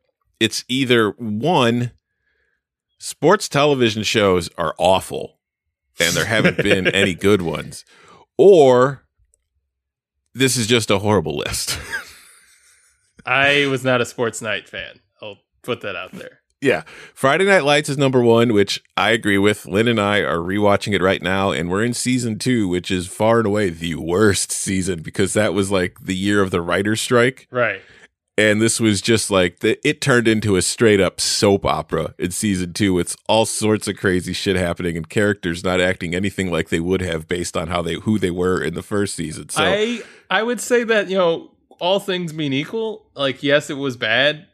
[0.41, 1.93] It's either one,
[2.99, 5.39] sports television shows are awful,
[5.99, 7.85] and there haven't been any good ones,
[8.37, 9.05] or
[10.35, 11.79] this is just a horrible list.
[13.27, 15.01] I was not a sports night fan.
[15.21, 16.41] I'll put that out there.
[16.61, 16.83] Yeah.
[17.15, 19.67] Friday Night Lights is number one, which I agree with.
[19.67, 23.07] Lynn and I are rewatching it right now, and we're in season two, which is
[23.07, 27.01] far and away the worst season because that was like the year of the writer's
[27.01, 27.47] strike.
[27.51, 27.81] Right.
[28.39, 32.31] And this was just like, the, it turned into a straight up soap opera in
[32.31, 36.69] season two with all sorts of crazy shit happening and characters not acting anything like
[36.69, 39.49] they would have based on how they, who they were in the first season.
[39.49, 43.77] So, I I would say that you know all things being equal, like yes, it
[43.77, 44.47] was bad,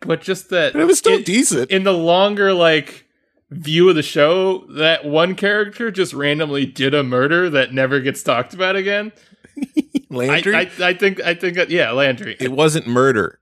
[0.00, 1.70] but just that it was still in, decent.
[1.70, 3.06] in the longer like
[3.50, 4.66] view of the show.
[4.70, 9.12] That one character just randomly did a murder that never gets talked about again.
[9.76, 10.54] I, Landry?
[10.54, 12.36] I, I think I think yeah, Landry.
[12.40, 13.40] it wasn't murder.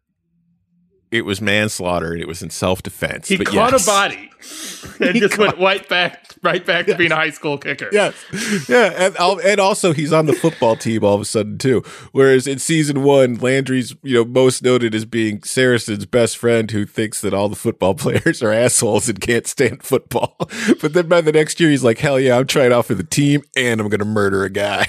[1.10, 3.28] It was manslaughter and it was in self defense.
[3.28, 4.30] he caught a body
[5.00, 7.88] and just went right back right back to being a high school kicker.
[7.92, 8.14] Yes,
[8.68, 11.82] yeah, and and also he's on the football team all of a sudden too.
[12.10, 16.84] Whereas in season one, Landry's you know most noted as being Saracen's best friend who
[16.84, 20.36] thinks that all the football players are assholes and can't stand football.
[20.80, 23.04] But then by the next year, he's like, hell yeah, I'm trying out for the
[23.04, 24.88] team and I'm gonna murder a guy.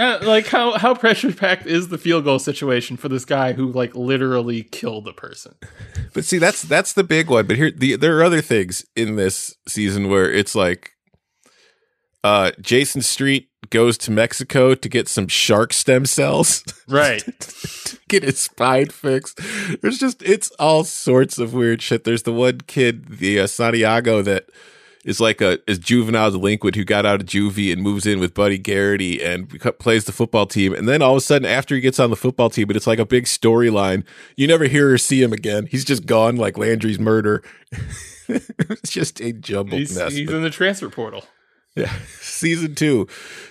[0.00, 3.70] Yeah, like how how pressure packed is the field goal situation for this guy who
[3.70, 5.56] like literally killed a person?
[6.14, 7.46] But see, that's that's the big one.
[7.46, 10.92] But here, the, there are other things in this season where it's like,
[12.24, 16.64] uh, Jason Street goes to Mexico to get some shark stem cells.
[16.88, 17.22] Right.
[18.08, 19.38] get his spine fixed.
[19.80, 22.04] There's just it's all sorts of weird shit.
[22.04, 24.46] There's the one kid, the uh, Santiago, that
[25.04, 28.34] is like a is juvenile delinquent who got out of juvie and moves in with
[28.34, 30.74] Buddy Garrity and plays the football team.
[30.74, 32.86] And then all of a sudden, after he gets on the football team, but it's
[32.86, 34.04] like a big storyline.
[34.36, 35.66] You never hear or see him again.
[35.66, 37.42] He's just gone, like Landry's murder.
[38.28, 40.12] it's just a jumbled he's mess.
[40.12, 41.24] he's in the transfer portal.
[41.74, 41.92] yeah.
[42.20, 43.06] Season two.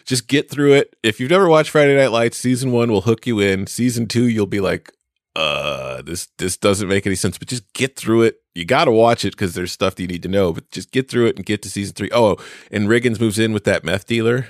[0.05, 0.95] Just get through it.
[1.03, 3.67] If you've never watched Friday Night Lights, season one will hook you in.
[3.67, 4.91] Season two, you'll be like,
[5.35, 7.37] uh, this this doesn't make any sense.
[7.37, 8.35] But just get through it.
[8.55, 10.51] You gotta watch it because there's stuff that you need to know.
[10.53, 12.09] But just get through it and get to season three.
[12.11, 12.37] Oh,
[12.71, 14.47] and Riggins moves in with that meth dealer,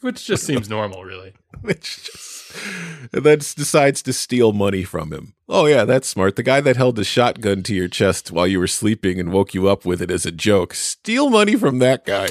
[0.00, 1.34] Which just seems normal, really.
[1.62, 2.34] which just
[3.12, 5.34] and then decides to steal money from him.
[5.48, 6.36] Oh yeah, that's smart.
[6.36, 9.52] The guy that held the shotgun to your chest while you were sleeping and woke
[9.52, 10.72] you up with it as a joke.
[10.74, 12.28] Steal money from that guy.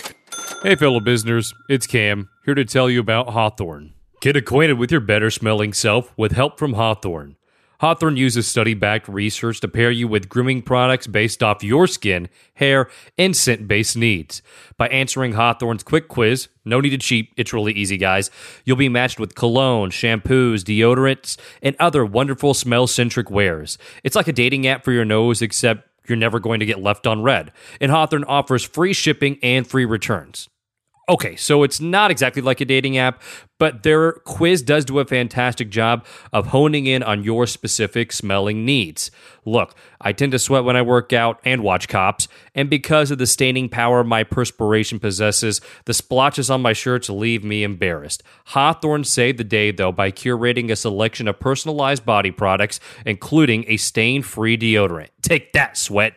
[0.64, 3.94] Hey, fellow business, it's Cam, here to tell you about Hawthorne.
[4.26, 7.36] Get acquainted with your better smelling self with help from Hawthorne.
[7.82, 12.28] Hawthorne uses study backed research to pair you with grooming products based off your skin,
[12.56, 14.42] hair, and scent based needs.
[14.78, 18.32] By answering Hawthorne's quick quiz, no need to cheat, it's really easy, guys.
[18.64, 23.78] You'll be matched with cologne, shampoos, deodorants, and other wonderful smell centric wares.
[24.04, 27.06] It's like a dating app for your nose, except you're never going to get left
[27.06, 27.52] on red.
[27.80, 30.50] And Hawthorne offers free shipping and free returns.
[31.08, 33.22] Okay, so it's not exactly like a dating app,
[33.60, 38.66] but their quiz does do a fantastic job of honing in on your specific smelling
[38.66, 39.12] needs.
[39.46, 43.20] Look, I tend to sweat when I work out and watch cops, and because of
[43.20, 48.24] the staining power my perspiration possesses, the splotches on my shirts leave me embarrassed.
[48.46, 53.78] Hawthorne saved the day, though, by curating a selection of personalized body products, including a
[53.78, 55.10] stain free deodorant.
[55.22, 56.16] Take that, sweat.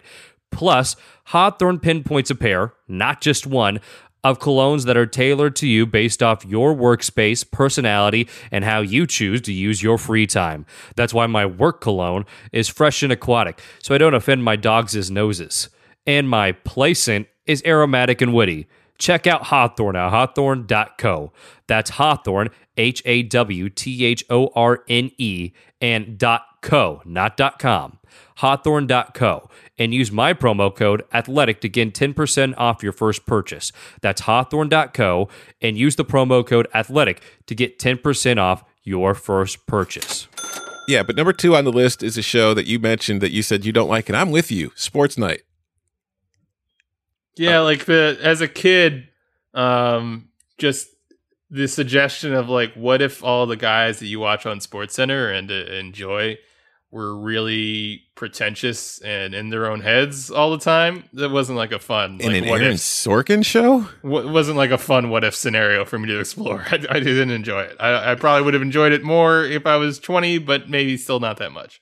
[0.50, 0.96] Plus,
[1.26, 3.80] Hawthorne pinpoints a pair, not just one,
[4.24, 9.06] of colognes that are tailored to you based off your workspace, personality, and how you
[9.06, 10.66] choose to use your free time.
[10.96, 15.10] That's why my work cologne is fresh and aquatic, so I don't offend my dogs'
[15.10, 15.68] noses.
[16.06, 18.66] And my play scent is aromatic and witty.
[18.98, 21.32] Check out Hawthorne at hawthorne.co.
[21.68, 26.22] That's Hawthorne, H A W T H O R N E, and
[26.60, 27.98] .co, not dot .com.
[28.36, 29.48] Hawthorne.co
[29.78, 33.72] and use my promo code athletic to get 10% off your first purchase.
[34.00, 35.28] That's hawthorne.co
[35.60, 40.26] and use the promo code athletic to get 10% off your first purchase.
[40.88, 43.42] Yeah, but number two on the list is a show that you mentioned that you
[43.42, 44.72] said you don't like, and I'm with you.
[44.74, 45.42] Sports Night.
[47.36, 49.08] Yeah, like the as a kid,
[49.54, 50.88] um, just
[51.50, 55.30] the suggestion of like, what if all the guys that you watch on Sports Center
[55.30, 56.38] and uh, enjoy
[56.90, 61.04] were really pretentious and in their own heads all the time?
[61.12, 62.80] That wasn't like a fun In like, an what Aaron if.
[62.80, 63.88] Sorkin show?
[64.02, 66.64] w- wasn't like a fun what if scenario for me to explore.
[66.70, 67.76] I, I didn't enjoy it.
[67.78, 71.20] I, I probably would have enjoyed it more if I was twenty, but maybe still
[71.20, 71.80] not that much.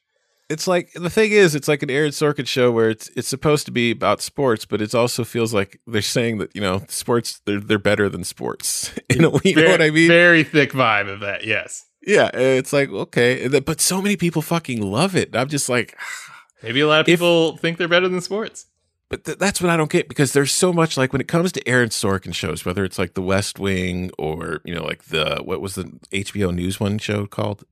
[0.49, 3.67] It's like the thing is, it's like an Aaron Sorkin show where it's it's supposed
[3.67, 7.41] to be about sports, but it also feels like they're saying that you know sports
[7.47, 8.93] they're they're better than sports.
[9.09, 10.07] In a, you know what I mean?
[10.09, 11.45] Very thick vibe of that.
[11.45, 11.86] Yes.
[12.07, 15.35] Yeah, it's like okay, but so many people fucking love it.
[15.37, 15.99] I'm just like,
[16.63, 18.67] Maybe a lot of If- people think they're better than sports.
[19.09, 21.53] but th- that's what I don't get because there's so much like when it comes
[21.53, 25.41] to Aaron Sorkin shows, whether it's like The West Wing or you know like the
[25.45, 27.65] what was the HBO News one show called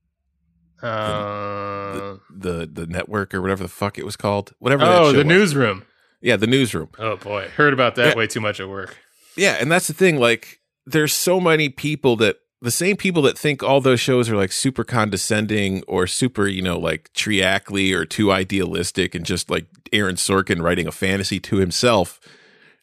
[0.82, 4.84] Uh, the the network or whatever the fuck it was called, whatever.
[4.84, 5.26] that oh, the was.
[5.26, 5.84] newsroom.
[6.20, 6.88] yeah, the newsroom.
[6.98, 8.14] Oh boy, heard about that Yeah.
[8.16, 8.96] way too much at work.
[9.36, 10.18] Yeah, and that's the thing.
[10.18, 14.36] Like, there's so many people that the same people that think all those shows are
[14.36, 19.66] like super condescending or super, you know, like triacly or too idealistic and just like
[19.92, 22.18] Aaron Sorkin writing a fantasy to himself.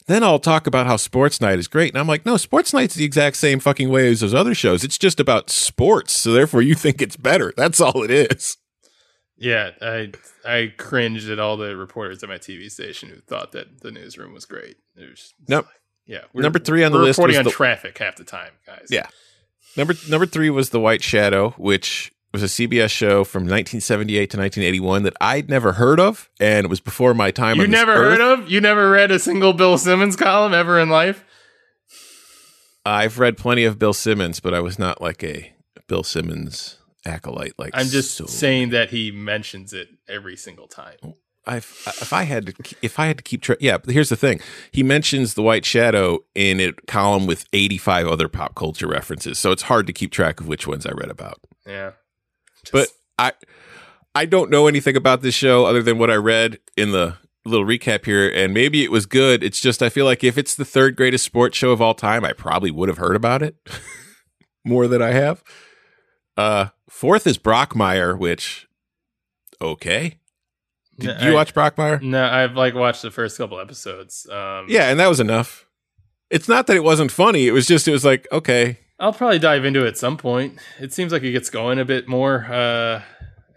[0.07, 1.93] Then I'll talk about how Sports Night is great.
[1.93, 4.83] And I'm like, no, Sports Night's the exact same fucking way as those other shows.
[4.83, 6.13] It's just about sports.
[6.13, 7.53] So therefore you think it's better.
[7.57, 8.57] That's all it is.
[9.37, 10.11] Yeah, I
[10.45, 14.33] I cringed at all the reporters at my TV station who thought that the newsroom
[14.33, 14.77] was great.
[14.95, 15.65] Was Nope.
[16.05, 18.87] yeah, Number three on the we're list reporting on the- traffic half the time, guys.
[18.91, 19.07] Yeah.
[19.77, 24.37] Number number three was The White Shadow, which was a CBS show from 1978 to
[24.37, 27.57] 1981 that I'd never heard of, and it was before my time.
[27.57, 28.19] you never earth.
[28.19, 28.49] heard of?
[28.51, 31.25] You never read a single Bill Simmons column ever in life?
[32.85, 35.53] I've read plenty of Bill Simmons, but I was not like a
[35.87, 37.53] Bill Simmons acolyte.
[37.57, 40.95] Like I'm just so- saying that he mentions it every single time.
[41.03, 41.65] Oh, I've,
[42.01, 43.77] if I had to, if I had to keep track, yeah.
[43.77, 44.39] But here's the thing:
[44.71, 49.51] he mentions the White Shadow in a column with 85 other pop culture references, so
[49.51, 51.39] it's hard to keep track of which ones I read about.
[51.65, 51.91] Yeah,
[52.63, 52.87] Just- But
[53.17, 53.33] I
[54.13, 57.65] I don't know anything about this show other than what I read in the little
[57.65, 59.43] recap here, and maybe it was good.
[59.43, 62.23] It's just I feel like if it's the third greatest sports show of all time,
[62.23, 63.55] I probably would have heard about it
[64.65, 65.43] more than I have.
[66.37, 68.67] Uh, fourth is Brockmire, which
[69.59, 70.19] okay.
[70.99, 72.01] Did No, you I- watch Brockmire?
[72.01, 74.27] no, I've like watched the first couple episodes.
[74.29, 75.65] Um, Yeah, and that was enough.
[76.29, 77.47] It's not that it wasn't funny.
[77.47, 80.59] It was just it was like okay, I'll probably dive into it at some point.
[80.79, 83.01] It seems like it gets going a bit more uh,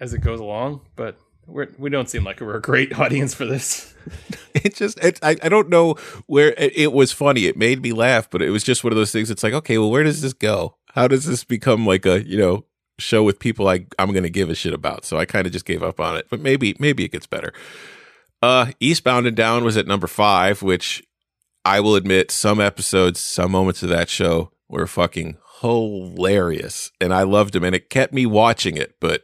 [0.01, 3.45] as it goes along, but we're, we don't seem like we're a great audience for
[3.45, 3.95] this.
[4.55, 5.95] it just it, I, I don't know
[6.27, 8.99] where it, it was funny it made me laugh but it was just one of
[8.99, 12.05] those things it's like okay well where does this go how does this become like
[12.05, 12.67] a you know
[12.99, 15.05] show with people I, i'm gonna give a shit about.
[15.05, 17.53] So i kind of just gave up on it but maybe maybe it gets better.
[18.43, 21.03] Uh eastbound and down was at number five which
[21.65, 27.23] i will admit some episodes some moments of that show were fucking hilarious and i
[27.23, 28.95] loved them and it kept me watching it.
[29.01, 29.23] But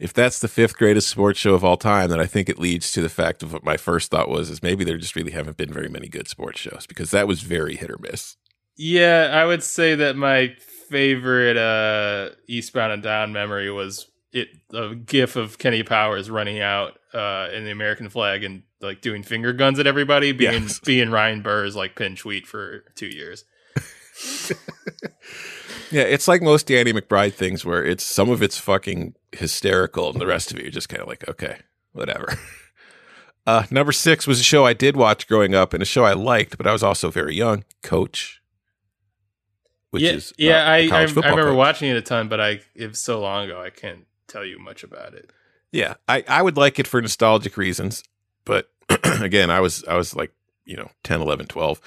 [0.00, 2.92] if that's the fifth greatest sports show of all time, then I think it leads
[2.92, 5.56] to the fact of what my first thought was is maybe there just really haven't
[5.56, 8.36] been very many good sports shows because that was very hit or miss.
[8.76, 10.56] Yeah, I would say that my
[10.94, 16.98] favorite uh, Eastbound and Down memory was it a gif of Kenny Powers running out
[17.12, 20.78] uh, in the American flag and like doing finger guns at everybody, being Yes.
[20.78, 23.44] being Ryan Burr's like pin tweet for two years.
[25.90, 30.20] Yeah, it's like most Danny McBride things where it's some of it's fucking hysterical and
[30.20, 31.58] the rest of it you're just kind of like, okay,
[31.92, 32.36] whatever.
[33.46, 36.14] Uh, number six was a show I did watch growing up and a show I
[36.14, 37.62] liked, but I was also very young.
[37.82, 38.40] Coach,
[39.94, 41.56] which yeah, is yeah, I I, I remember coach.
[41.56, 44.58] watching it a ton, but I it was so long ago I can't tell you
[44.58, 45.30] much about it.
[45.72, 48.02] Yeah, I, I would like it for nostalgic reasons,
[48.44, 48.70] but
[49.20, 50.32] again, I was I was like,
[50.64, 51.80] you know, 10, 11, 12.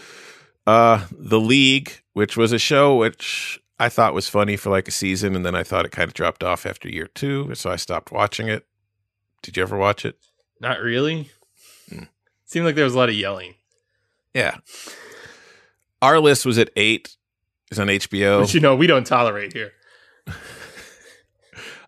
[0.65, 4.91] Uh The League, which was a show which I thought was funny for like a
[4.91, 7.75] season and then I thought it kind of dropped off after year 2, so I
[7.75, 8.65] stopped watching it.
[9.43, 10.17] Did you ever watch it?
[10.59, 11.29] Not really.
[11.89, 12.05] Hmm.
[12.45, 13.55] Seemed like there was a lot of yelling,
[14.33, 14.57] Yeah.
[16.01, 17.15] Our list was at 8.
[17.69, 18.41] It's on HBO.
[18.41, 19.71] which you know we don't tolerate here.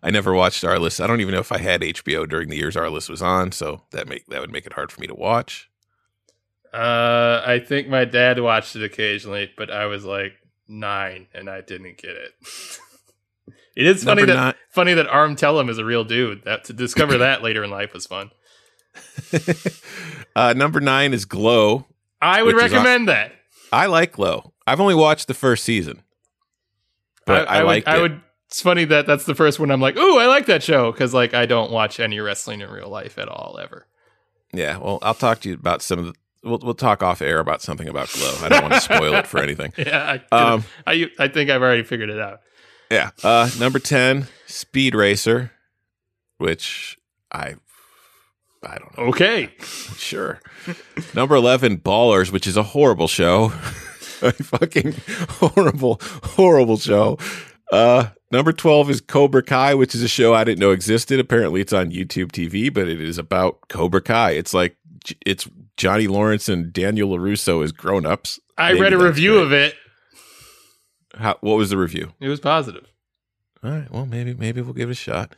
[0.02, 1.02] I never watched Arliss.
[1.02, 3.82] I don't even know if I had HBO during the years Arliss was on, so
[3.90, 5.68] that make that would make it hard for me to watch.
[6.72, 10.32] Uh, I think my dad watched it occasionally, but I was like
[10.68, 12.32] nine and I didn't get it.
[13.76, 16.44] it is funny Number that nine- funny that Arn Tellem is a real dude.
[16.44, 18.30] That to discover that later in life was fun.
[20.36, 21.86] uh, number nine is Glow.
[22.22, 23.32] I would recommend that.
[23.72, 24.52] I like Glow.
[24.70, 26.02] I've only watched the first season,
[27.26, 28.20] but I, would, liked I would.
[28.48, 31.12] It's funny that that's the first one I'm like, ooh, I like that show because
[31.14, 33.86] like I don't watch any wrestling in real life at all ever.
[34.52, 37.38] Yeah, well, I'll talk to you about some of the we'll we'll talk off air
[37.38, 38.34] about something about Glow.
[38.42, 39.72] I don't want to spoil it for anything.
[39.76, 42.40] Yeah, I, Um, I, I think I've already figured it out.
[42.90, 43.10] Yeah.
[43.22, 45.52] Uh, number ten, Speed Racer,
[46.38, 46.98] which
[47.30, 47.54] I
[48.62, 49.04] I don't know.
[49.04, 49.52] Okay.
[49.96, 50.40] Sure.
[51.14, 53.52] Number 11, Ballers, which is a horrible show.
[54.22, 54.94] a fucking
[55.28, 57.18] horrible, horrible show.
[57.72, 61.20] Uh, number 12 is Cobra Kai, which is a show I didn't know existed.
[61.20, 64.32] Apparently it's on YouTube TV, but it is about Cobra Kai.
[64.32, 64.76] It's like,
[65.24, 68.40] it's Johnny Lawrence and Daniel LaRusso as grown ups.
[68.58, 69.74] I read a review of it.
[71.14, 72.12] How, what was the review?
[72.20, 72.86] It was positive.
[73.62, 73.90] All right.
[73.90, 75.34] Well, maybe, maybe we'll give it a shot.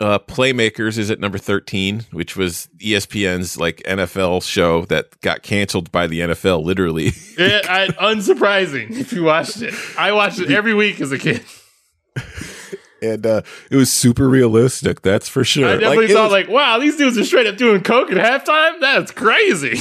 [0.00, 5.92] Uh, Playmakers is at number 13, which was ESPN's like NFL show that got canceled
[5.92, 7.12] by the NFL, literally.
[7.36, 9.74] It, I, unsurprising if you watched it.
[9.98, 11.42] I watched it every week as a kid.
[13.02, 15.68] and uh, it was super realistic, that's for sure.
[15.68, 18.16] I definitely it thought was- like, wow, these dudes are straight up doing coke at
[18.18, 18.80] halftime.
[18.80, 19.80] That's crazy.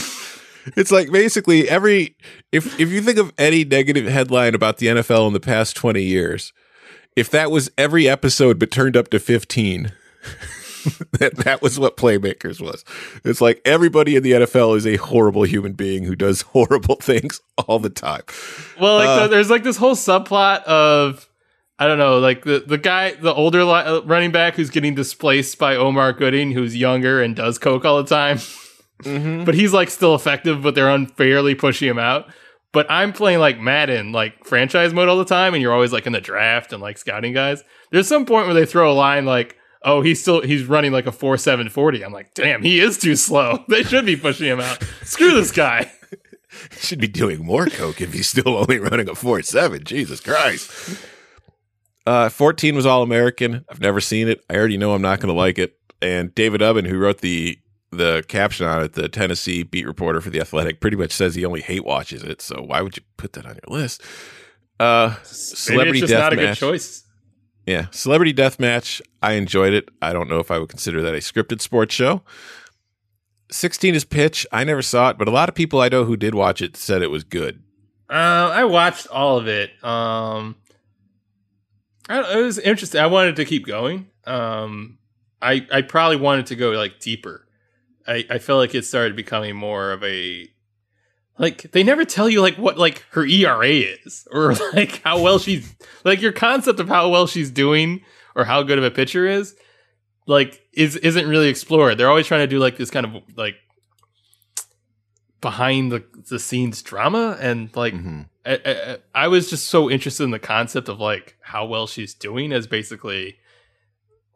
[0.75, 2.15] it's like basically every
[2.51, 6.01] if if you think of any negative headline about the NFL in the past 20
[6.01, 6.53] years,
[7.15, 9.91] if that was every episode but turned up to 15,
[11.19, 12.83] that that was what Playmakers was.
[13.23, 17.41] It's like everybody in the NFL is a horrible human being who does horrible things
[17.57, 18.23] all the time.
[18.79, 21.27] Well, like Uh, the, there's like this whole subplot of
[21.81, 24.95] I don't know, like the the guy, the older li- uh, running back who's getting
[24.95, 28.39] displaced by Omar Gooding, who's younger and does coke all the time,
[29.45, 32.27] but he's like still effective, but they're unfairly pushing him out.
[32.73, 36.05] But I'm playing like Madden, like franchise mode all the time, and you're always like
[36.05, 37.63] in the draft and like scouting guys.
[37.91, 41.05] There's some point where they throw a line like, "Oh, he's still he's running like
[41.07, 43.63] a four seven forty." I'm like, "Damn, he is too slow.
[43.67, 44.83] They should be pushing him out.
[45.03, 45.91] Screw this guy."
[46.79, 49.83] should be doing more coke if he's still only running a four seven.
[49.83, 50.99] Jesus Christ.
[52.05, 53.63] Uh, 14 was All American.
[53.69, 54.43] I've never seen it.
[54.49, 55.77] I already know I'm not going to like it.
[56.01, 57.59] And David Ubben, who wrote the
[57.91, 61.45] the caption on it, the Tennessee beat reporter for the Athletic, pretty much says he
[61.45, 62.41] only hate watches it.
[62.41, 64.03] So why would you put that on your list?
[64.79, 67.03] Uh, Maybe Celebrity it's just not a good choice.
[67.69, 68.99] Yeah, Celebrity Deathmatch.
[69.21, 69.89] I enjoyed it.
[70.01, 72.23] I don't know if I would consider that a scripted sports show.
[73.51, 74.47] 16 is Pitch.
[74.51, 76.75] I never saw it, but a lot of people I know who did watch it
[76.75, 77.61] said it was good.
[78.09, 79.71] Uh, I watched all of it.
[79.83, 80.55] Um,
[82.09, 83.01] it was interesting.
[83.01, 84.07] I wanted to keep going.
[84.25, 84.97] Um,
[85.39, 87.45] I I probably wanted to go like deeper.
[88.07, 90.47] I I felt like it started becoming more of a
[91.39, 95.39] like they never tell you like what like her ERA is or like how well
[95.39, 95.73] she's
[96.03, 98.01] like your concept of how well she's doing
[98.35, 99.55] or how good of a pitcher is
[100.27, 101.97] like is isn't really explored.
[101.97, 103.55] They're always trying to do like this kind of like
[105.41, 108.27] behind the the scenes drama and like Mhm.
[108.45, 112.13] I, I, I was just so interested in the concept of like how well she's
[112.13, 113.37] doing as basically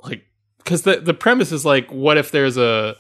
[0.02, 0.24] like
[0.60, 2.96] because the the premise is like what if there's a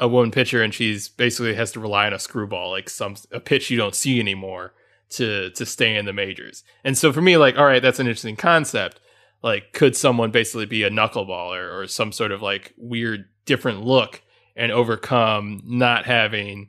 [0.00, 3.40] a woman pitcher and she's basically has to rely on a screwball like some a
[3.40, 4.72] pitch you don't see anymore
[5.10, 8.06] to to stay in the majors and so for me like all right that's an
[8.06, 9.00] interesting concept
[9.42, 14.22] like could someone basically be a knuckleballer or some sort of like weird different look
[14.56, 16.68] and overcome not having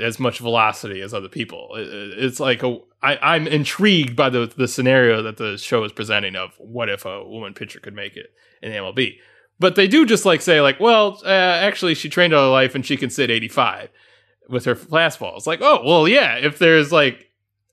[0.00, 1.70] as much velocity as other people.
[1.76, 5.84] It- it- It's like a, I, I'm intrigued by the the scenario that the show
[5.84, 9.16] is presenting of what if a woman pitcher could make it in MLB.
[9.62, 12.74] But they do just like say like, well, uh, actually she trained all her life
[12.74, 13.90] and she can sit 85
[14.48, 15.36] with her fastball.
[15.36, 16.34] It's like, oh well, yeah.
[16.34, 17.30] If there's like,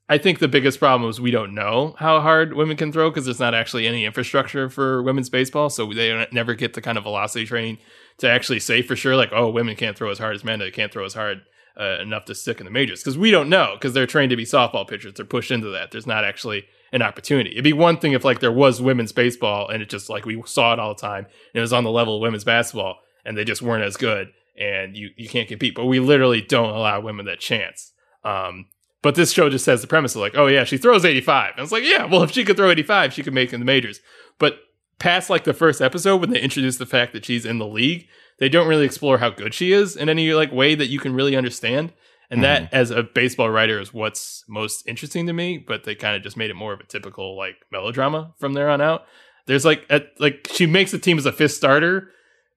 [0.08, 3.24] I think the biggest problem is we don't know how hard women can throw because
[3.24, 7.02] there's not actually any infrastructure for women's baseball, so they never get the kind of
[7.02, 7.78] velocity training
[8.18, 10.60] to actually say for sure like, oh, women can't throw as hard as men.
[10.60, 11.42] They can't throw as hard
[11.76, 14.36] uh, enough to stick in the majors because we don't know because they're trained to
[14.36, 15.14] be softball pitchers.
[15.14, 15.90] They're pushed into that.
[15.90, 17.52] There's not actually an opportunity.
[17.52, 20.42] It'd be one thing if like there was women's baseball and it just like we
[20.46, 23.36] saw it all the time and it was on the level of women's basketball and
[23.36, 25.74] they just weren't as good and you you can't compete.
[25.74, 27.92] But we literally don't allow women that chance.
[28.24, 28.66] Um,
[29.02, 31.54] but this show just says the premise of like, oh yeah, she throws 85.
[31.56, 33.66] And it's like, yeah, well if she could throw 85, she could make in the
[33.66, 34.00] majors.
[34.38, 34.58] But
[34.98, 38.08] past like the first episode when they introduce the fact that she's in the league,
[38.38, 41.14] they don't really explore how good she is in any like way that you can
[41.14, 41.92] really understand.
[42.30, 45.58] And that, as a baseball writer, is what's most interesting to me.
[45.58, 48.70] But they kind of just made it more of a typical like melodrama from there
[48.70, 49.04] on out.
[49.46, 52.10] There's like, at, like she makes the team as a fifth starter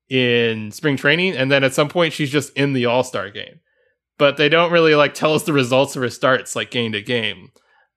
[0.10, 3.62] in spring training, and then at some point she's just in the All Star game.
[4.20, 7.02] But they don't really like tell us the results of her starts like game to
[7.02, 7.50] game.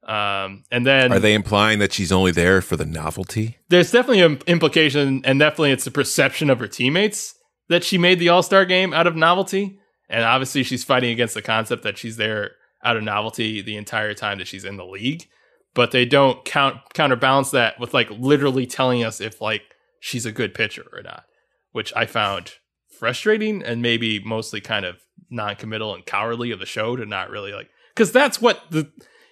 [0.06, 3.58] Um, and then Are they implying that she's only there for the novelty?
[3.68, 7.34] there's definitely an implication, and definitely it's the perception of her teammates
[7.68, 11.34] that she made the All Star game out of novelty, and obviously she's fighting against
[11.34, 12.52] the concept that she's there
[12.84, 15.28] out of novelty the entire time that she's in the league.
[15.74, 19.62] But they don't count counterbalance that with like literally telling us if like
[20.00, 21.24] she's a good pitcher or not,
[21.72, 22.52] which I found
[22.98, 24.96] frustrating and maybe mostly kind of
[25.30, 28.90] non-committal and cowardly of the show to not really like because that's what the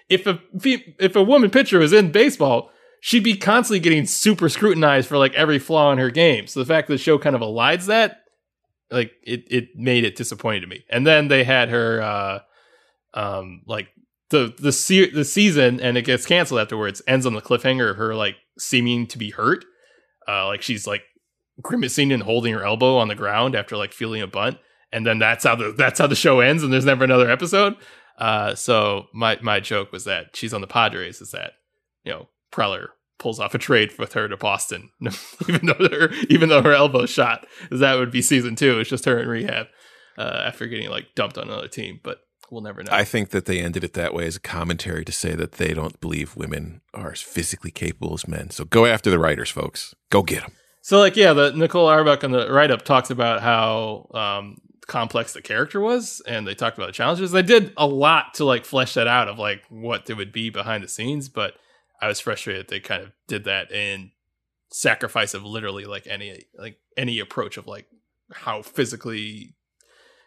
[0.09, 0.41] if a
[0.99, 2.71] if a woman pitcher was in baseball
[3.01, 6.67] she'd be constantly getting super scrutinized for like every flaw in her game so the
[6.67, 8.24] fact that the show kind of elides that
[8.91, 10.85] like it it made it disappointing to me.
[10.91, 12.39] And then they had her uh
[13.15, 13.89] um like
[14.31, 17.97] the the se- the season and it gets canceled afterwards ends on the cliffhanger of
[17.97, 19.65] her like seeming to be hurt.
[20.29, 21.03] Uh like she's like
[21.61, 24.59] grimacing and holding her elbow on the ground after like feeling a bunt.
[24.93, 27.75] And then that's how the that's how the show ends and there's never another episode.
[28.19, 31.53] Uh so my my joke was that she's on the padres is that
[32.05, 32.89] you know preller
[33.19, 34.91] pulls off a trade with her to boston
[35.49, 39.05] even though her even though her elbow's shot that would be season two it's just
[39.05, 39.67] her in rehab
[40.19, 43.47] uh after getting like dumped on another team but we'll never know I think that
[43.47, 46.83] they ended it that way as a commentary to say that they don't believe women
[46.93, 48.51] are as physically capable as men.
[48.51, 49.95] So go after the writers, folks.
[50.11, 50.53] Go get them.
[50.83, 55.33] So like yeah, the Nicole Auerbach on the write up talks about how um, complex
[55.33, 57.33] the character was, and they talked about the challenges.
[57.33, 60.51] They did a lot to like flesh that out of like what it would be
[60.51, 61.55] behind the scenes, but
[62.05, 64.11] I was frustrated they kind of did that in
[64.71, 67.87] sacrifice of literally like any like any approach of like
[68.31, 69.55] how physically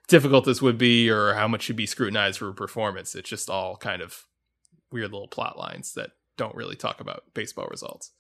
[0.08, 3.14] difficult this would be or how much should be scrutinized for performance.
[3.14, 4.26] It's just all kind of
[4.92, 8.12] weird little plot lines that don't really talk about baseball results.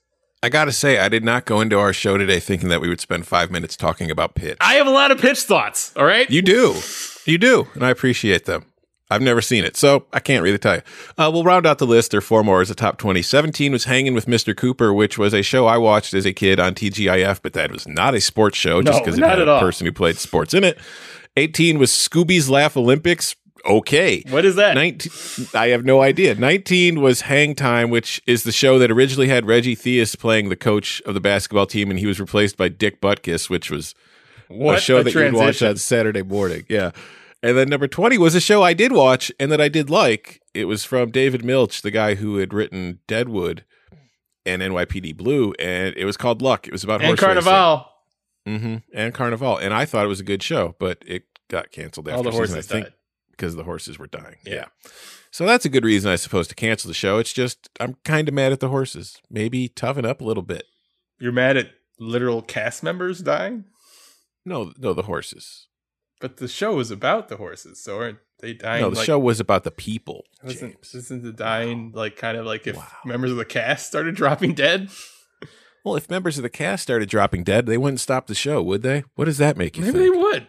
[0.43, 2.89] I got to say, I did not go into our show today thinking that we
[2.89, 4.57] would spend five minutes talking about pitch.
[4.61, 5.93] I have a lot of pitch thoughts.
[5.95, 6.29] All right.
[6.29, 6.79] you do.
[7.25, 7.67] You do.
[7.73, 8.65] And I appreciate them.
[9.09, 10.81] I've never seen it, so I can't really tell you.
[11.17, 12.11] Uh, we'll round out the list.
[12.11, 13.21] There are four more as a top 20.
[13.21, 14.55] 17 was Hanging with Mr.
[14.55, 17.87] Cooper, which was a show I watched as a kid on TGIF, but that was
[17.87, 19.59] not a sports show just No, because it not had a all.
[19.61, 20.77] person who played sports in it.
[21.37, 23.35] 18 was Scooby's Laugh Olympics.
[23.65, 24.23] Okay.
[24.29, 24.75] What is that?
[24.75, 26.35] 19, I have no idea.
[26.35, 30.55] 19 was Hang Time, which is the show that originally had Reggie Theus playing the
[30.55, 33.95] coach of the basketball team, and he was replaced by Dick Butkus, which was
[34.47, 36.65] What a show a that you'd watch on Saturday morning.
[36.69, 36.91] Yeah.
[37.43, 40.41] And then number 20 was a show I did watch and that I did like.
[40.53, 43.63] It was from David Milch, the guy who had written Deadwood
[44.45, 46.67] and NYPD Blue, and it was called Luck.
[46.67, 47.85] It was about and horse Carnival.
[48.45, 49.57] hmm And Carnival.
[49.57, 52.31] And I thought it was a good show, but it got canceled after All the
[52.31, 52.93] season, horses I think, died.
[53.31, 54.37] because the horses were dying.
[54.45, 54.65] Yeah.
[55.29, 57.19] So that's a good reason, I suppose, to cancel the show.
[57.19, 59.17] It's just I'm kind of mad at the horses.
[59.29, 60.63] Maybe toughen up a little bit.
[61.19, 61.69] You're mad at
[61.99, 63.65] literal cast members dying,
[64.45, 65.67] No, no, the horses.
[66.19, 68.81] But the show was about the horses, so aren't they dying?
[68.81, 70.25] no, the like, show was about the people.
[70.43, 72.85] Wasn't, isn't the dying like kind of like if Wow.
[73.05, 74.89] members of the cast started dropping dead?
[75.85, 78.81] Well, if members of the cast started dropping dead, they wouldn't stop the show, would
[78.83, 79.03] they?
[79.15, 80.13] What does that make you Maybe think?
[80.13, 80.47] they would.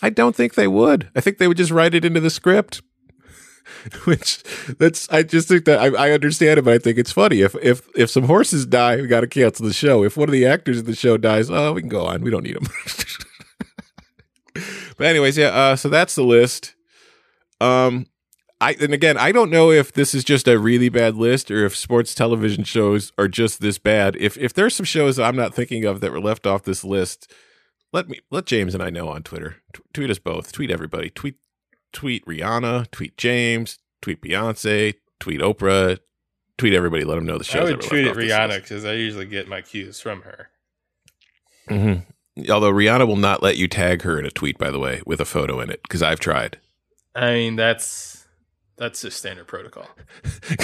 [0.00, 1.10] I don't think they would.
[1.16, 2.82] I think they would just write it into the script.
[4.04, 4.42] Which
[4.78, 7.42] that's I just think that I, I understand it, but I think it's funny.
[7.42, 10.04] If if if some horses die, we got to cancel the show.
[10.04, 12.22] If one of the actors in the show dies, oh, we can go on.
[12.22, 12.66] We don't need them.
[14.96, 15.48] but anyways, yeah.
[15.48, 16.74] Uh, so that's the list.
[17.60, 18.06] Um,
[18.60, 21.64] I and again, I don't know if this is just a really bad list or
[21.64, 24.16] if sports television shows are just this bad.
[24.16, 26.82] If if there's some shows that I'm not thinking of that were left off this
[26.84, 27.32] list,
[27.92, 29.56] let me let James and I know on Twitter.
[29.74, 30.50] T- tweet us both.
[30.52, 31.10] Tweet everybody.
[31.10, 31.36] Tweet
[31.92, 32.90] tweet Rihanna.
[32.90, 33.78] Tweet James.
[34.02, 34.94] Tweet Beyonce.
[35.20, 35.98] Tweet Oprah.
[36.56, 37.04] Tweet everybody.
[37.04, 37.62] Let them know the shows.
[37.68, 40.48] I would tweet at Rihanna because I usually get my cues from her.
[41.70, 42.06] Mhm.
[42.50, 45.20] Although Rihanna will not let you tag her in a tweet, by the way, with
[45.20, 46.58] a photo in it, because I've tried.
[47.14, 48.26] I mean, that's
[48.76, 49.86] that's just standard protocol.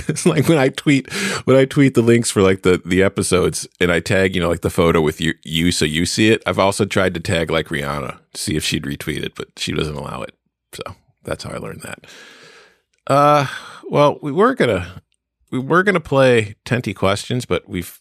[0.06, 1.10] It's like when I tweet
[1.44, 4.48] when I tweet the links for like the the episodes and I tag you know
[4.48, 6.42] like the photo with you you so you see it.
[6.46, 9.72] I've also tried to tag like Rihanna to see if she'd retweet it, but she
[9.72, 10.34] doesn't allow it.
[10.72, 10.82] So
[11.22, 12.06] that's how I learned that.
[13.06, 13.46] Uh,
[13.88, 15.02] well, we were gonna
[15.50, 18.00] we were gonna play Tenty questions, but we've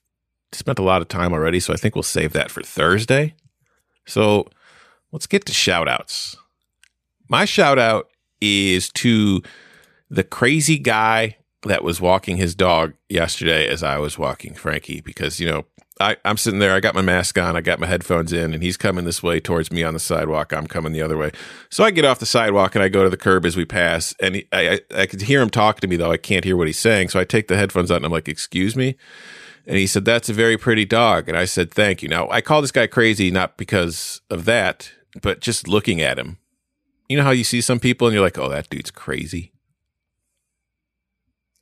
[0.51, 3.35] spent a lot of time already, so I think we'll save that for Thursday.
[4.05, 4.47] So
[5.11, 6.35] let's get to shout outs.
[7.29, 8.09] My shout out
[8.41, 9.41] is to
[10.09, 15.39] the crazy guy that was walking his dog yesterday as I was walking Frankie because,
[15.39, 15.65] you know,
[15.99, 18.63] I, I'm sitting there, I got my mask on, I got my headphones in, and
[18.63, 20.51] he's coming this way towards me on the sidewalk.
[20.51, 21.31] I'm coming the other way.
[21.69, 24.15] So I get off the sidewalk and I go to the curb as we pass,
[24.19, 26.57] and he, I, I, I could hear him talking to me, though I can't hear
[26.57, 27.09] what he's saying.
[27.09, 28.95] So I take the headphones out and I'm like, Excuse me?
[29.65, 31.29] And he said, That's a very pretty dog.
[31.29, 32.09] And I said, Thank you.
[32.09, 34.91] Now, I call this guy crazy not because of that,
[35.21, 36.37] but just looking at him.
[37.09, 39.53] You know how you see some people and you're like, Oh, that dude's crazy?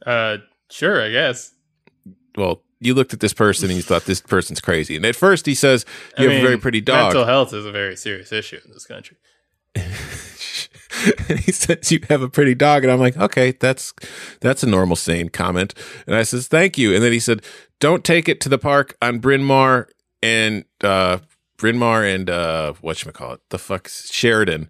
[0.05, 0.37] Uh,
[0.69, 1.53] sure, I guess.
[2.35, 4.95] well, you looked at this person and you thought this person's crazy.
[4.95, 5.85] And at first he says,
[6.17, 7.13] You I have a very pretty dog.
[7.13, 9.17] Mental health is a very serious issue in this country.
[9.75, 12.83] and he says, You have a pretty dog.
[12.83, 13.93] And I'm like, Okay, that's
[14.39, 15.75] that's a normal sane comment.
[16.07, 16.95] And I says, Thank you.
[16.95, 17.43] And then he said,
[17.81, 19.89] Don't take it to the park on Bryn Mawr
[20.23, 21.17] and uh
[21.57, 24.69] Bryn Mawr and uh whatchamacallit, the fuck Sheridan.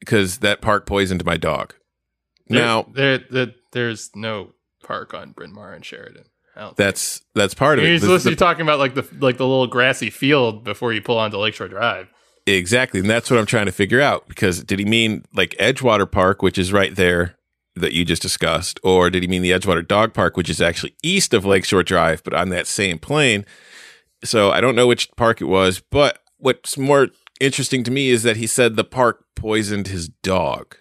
[0.00, 1.74] because that park poisoned my dog.
[2.48, 4.52] There- Now there, there, there's no
[4.82, 6.24] park on Bryn Mawr and Sheridan.
[6.54, 6.76] Think.
[6.76, 8.00] that's that's part of You're it.
[8.00, 10.92] The- supposed the- to be talking about like the like the little grassy field before
[10.92, 12.08] you pull onto Lakeshore Drive.
[12.46, 12.98] Exactly.
[13.00, 16.42] And that's what I'm trying to figure out because did he mean like Edgewater Park,
[16.42, 17.36] which is right there
[17.74, 20.94] that you just discussed, or did he mean the Edgewater Dog Park, which is actually
[21.02, 23.44] east of Lakeshore Drive, but on that same plane?
[24.24, 27.08] So I don't know which park it was, but what's more
[27.40, 30.76] interesting to me is that he said the park poisoned his dog.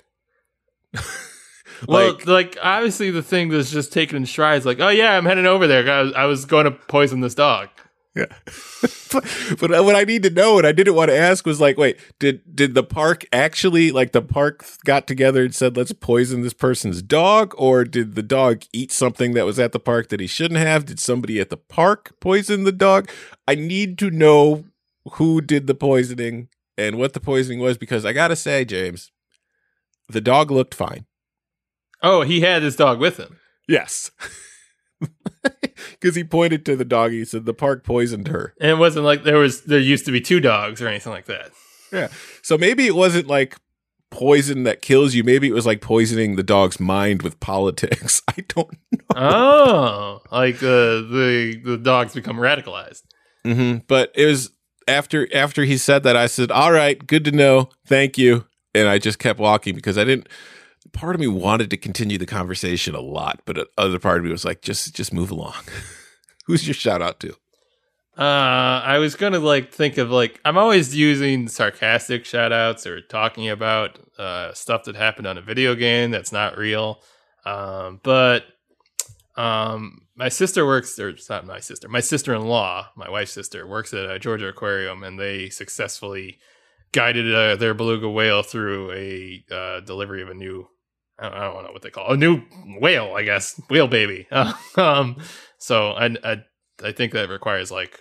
[1.88, 5.26] Well, Like- like, obviously the thing that's just taken in strides, like, oh yeah, I'm
[5.26, 5.90] heading over there.
[5.92, 7.70] I was, I was going to poison this dog.
[8.16, 8.26] Yeah.
[9.12, 11.98] but, what I need to know and I didn't want to ask was like, wait,
[12.20, 16.54] did did the park actually like the park got together and said let's poison this
[16.54, 20.28] person's dog or did the dog eat something that was at the park that he
[20.28, 20.86] shouldn't have?
[20.86, 23.10] Did somebody at the park poison the dog?
[23.48, 24.66] I need to know
[25.14, 29.12] who did the poisoning and what the poisoning was because I got to say, James,
[30.10, 31.06] the dog looked fine.
[32.04, 33.40] Oh, he had his dog with him.
[33.68, 34.12] Yes.
[36.00, 37.12] Because he pointed to the dog.
[37.12, 38.54] He said the park poisoned her.
[38.60, 41.26] And it wasn't like there was there used to be two dogs or anything like
[41.26, 41.52] that.
[41.92, 42.08] Yeah.
[42.42, 43.58] So maybe it wasn't like
[44.12, 45.24] poison that kills you.
[45.24, 48.22] Maybe it was like poisoning the dog's mind with politics.
[48.28, 49.00] I don't know.
[49.16, 53.04] Oh, like uh, the the dogs become radicalized.
[53.44, 53.80] Mm-hmm.
[53.88, 54.52] But it was
[54.88, 57.70] after after he said that, I said, "All right, good to know.
[57.88, 60.30] Thank you." And I just kept walking because I didn't.
[60.94, 64.32] Part of me wanted to continue the conversation a lot, but other part of me
[64.32, 65.64] was like, "Just just move along."
[66.46, 67.36] Who's your shout out to?
[68.18, 73.00] Uh, I was gonna like think of like I'm always using sarcastic shout outs or
[73.02, 77.02] talking about uh, stuff that happened on a video game that's not real.
[77.46, 78.44] Um, but
[79.36, 83.32] um, my sister works, or it's not my sister, my sister in law, my wife's
[83.32, 86.38] sister, works at a Georgia Aquarium, and they successfully
[86.92, 90.68] guided uh, their beluga whale through a uh, delivery of a new.
[91.20, 92.42] I don't, I don't know what they call it, a new
[92.80, 94.28] whale, I guess, whale baby.
[94.78, 95.18] um,
[95.58, 96.38] so I, I
[96.84, 98.00] I think that requires like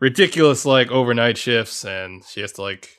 [0.00, 2.90] ridiculous like overnight shifts, and she has to like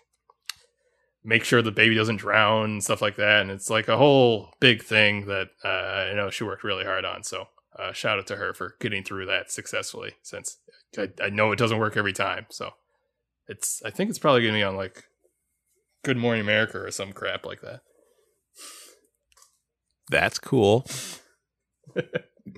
[1.24, 3.42] make sure the baby doesn't drown and stuff like that.
[3.42, 7.04] And it's like a whole big thing that uh, I know she worked really hard
[7.04, 7.24] on.
[7.24, 10.14] So uh, shout out to her for getting through that successfully.
[10.22, 10.58] Since
[10.98, 12.72] I, I know it doesn't work every time, so
[13.48, 15.04] it's I think it's probably going to be on like
[16.04, 17.82] Good Morning America or some crap like that.
[20.10, 20.86] That's cool.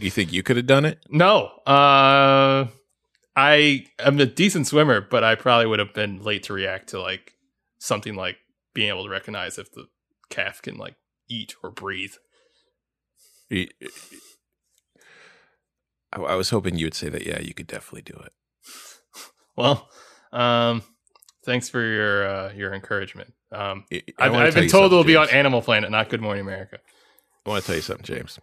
[0.02, 1.00] you think you could have done it?
[1.10, 2.68] No, uh,
[3.36, 7.02] I am a decent swimmer, but I probably would have been late to react to
[7.02, 7.34] like
[7.80, 8.38] something like
[8.74, 9.86] being able to recognize if the
[10.30, 10.96] calf can like
[11.30, 12.14] eat or breathe.
[13.52, 13.68] I,
[16.16, 17.26] I was hoping you would say that.
[17.26, 18.34] Yeah, you could definitely do it.
[19.56, 19.90] Well,
[20.32, 20.84] um,
[21.44, 23.34] thanks for your uh, your encouragement.
[23.52, 26.78] Um, I- I've, I've been told it'll be on Animal Planet, not Good Morning America.
[27.48, 28.40] I want to tell you something, James.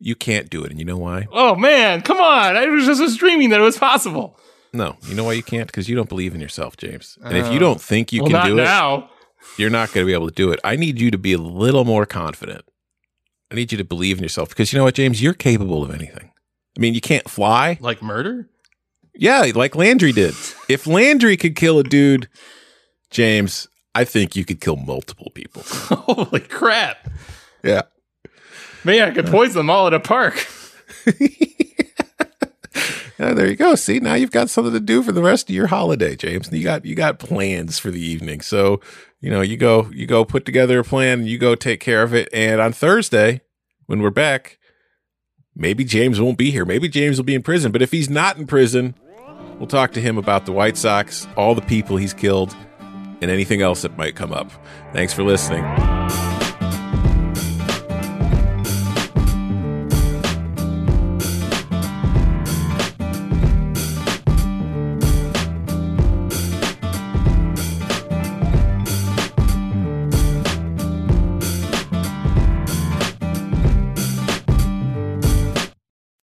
[0.00, 1.26] You can't do it, and you know why?
[1.32, 2.56] Oh man, come on!
[2.56, 4.38] I was just dreaming that it was possible.
[4.72, 5.66] No, you know why you can't?
[5.68, 7.16] Because you don't believe in yourself, James.
[7.22, 7.52] And if Oh.
[7.52, 9.08] you don't think you well, can not do it, now.
[9.56, 10.58] you're not going to be able to do it.
[10.64, 12.64] I need you to be a little more confident.
[13.52, 15.22] I need you to believe in yourself because you know what, James?
[15.22, 16.32] You're capable of anything.
[16.76, 17.78] I mean, you can't fly.
[17.80, 18.48] Like murder?
[19.14, 20.34] Yeah, like Landry did.
[20.68, 22.28] If Landry could kill a dude,
[23.12, 25.62] James, I think you could kill multiple people.
[25.66, 27.08] Holy crap!
[27.62, 27.82] Yeah.
[28.84, 30.46] Man, I could poison them all at a park.
[33.18, 33.74] Yeah, there you go.
[33.74, 36.50] See, now you've got something to do for the rest of your holiday, James.
[36.50, 38.40] You got you got plans for the evening.
[38.40, 38.80] So,
[39.20, 42.12] you know, you go you go put together a plan you go take care of
[42.12, 42.28] it.
[42.32, 43.40] And on Thursday,
[43.86, 44.58] when we're back,
[45.54, 46.64] maybe James won't be here.
[46.64, 47.70] Maybe James will be in prison.
[47.70, 48.96] But if he's not in prison,
[49.58, 52.54] we'll talk to him about the White Sox, all the people he's killed,
[53.20, 54.50] and anything else that might come up.
[54.92, 55.62] Thanks for listening.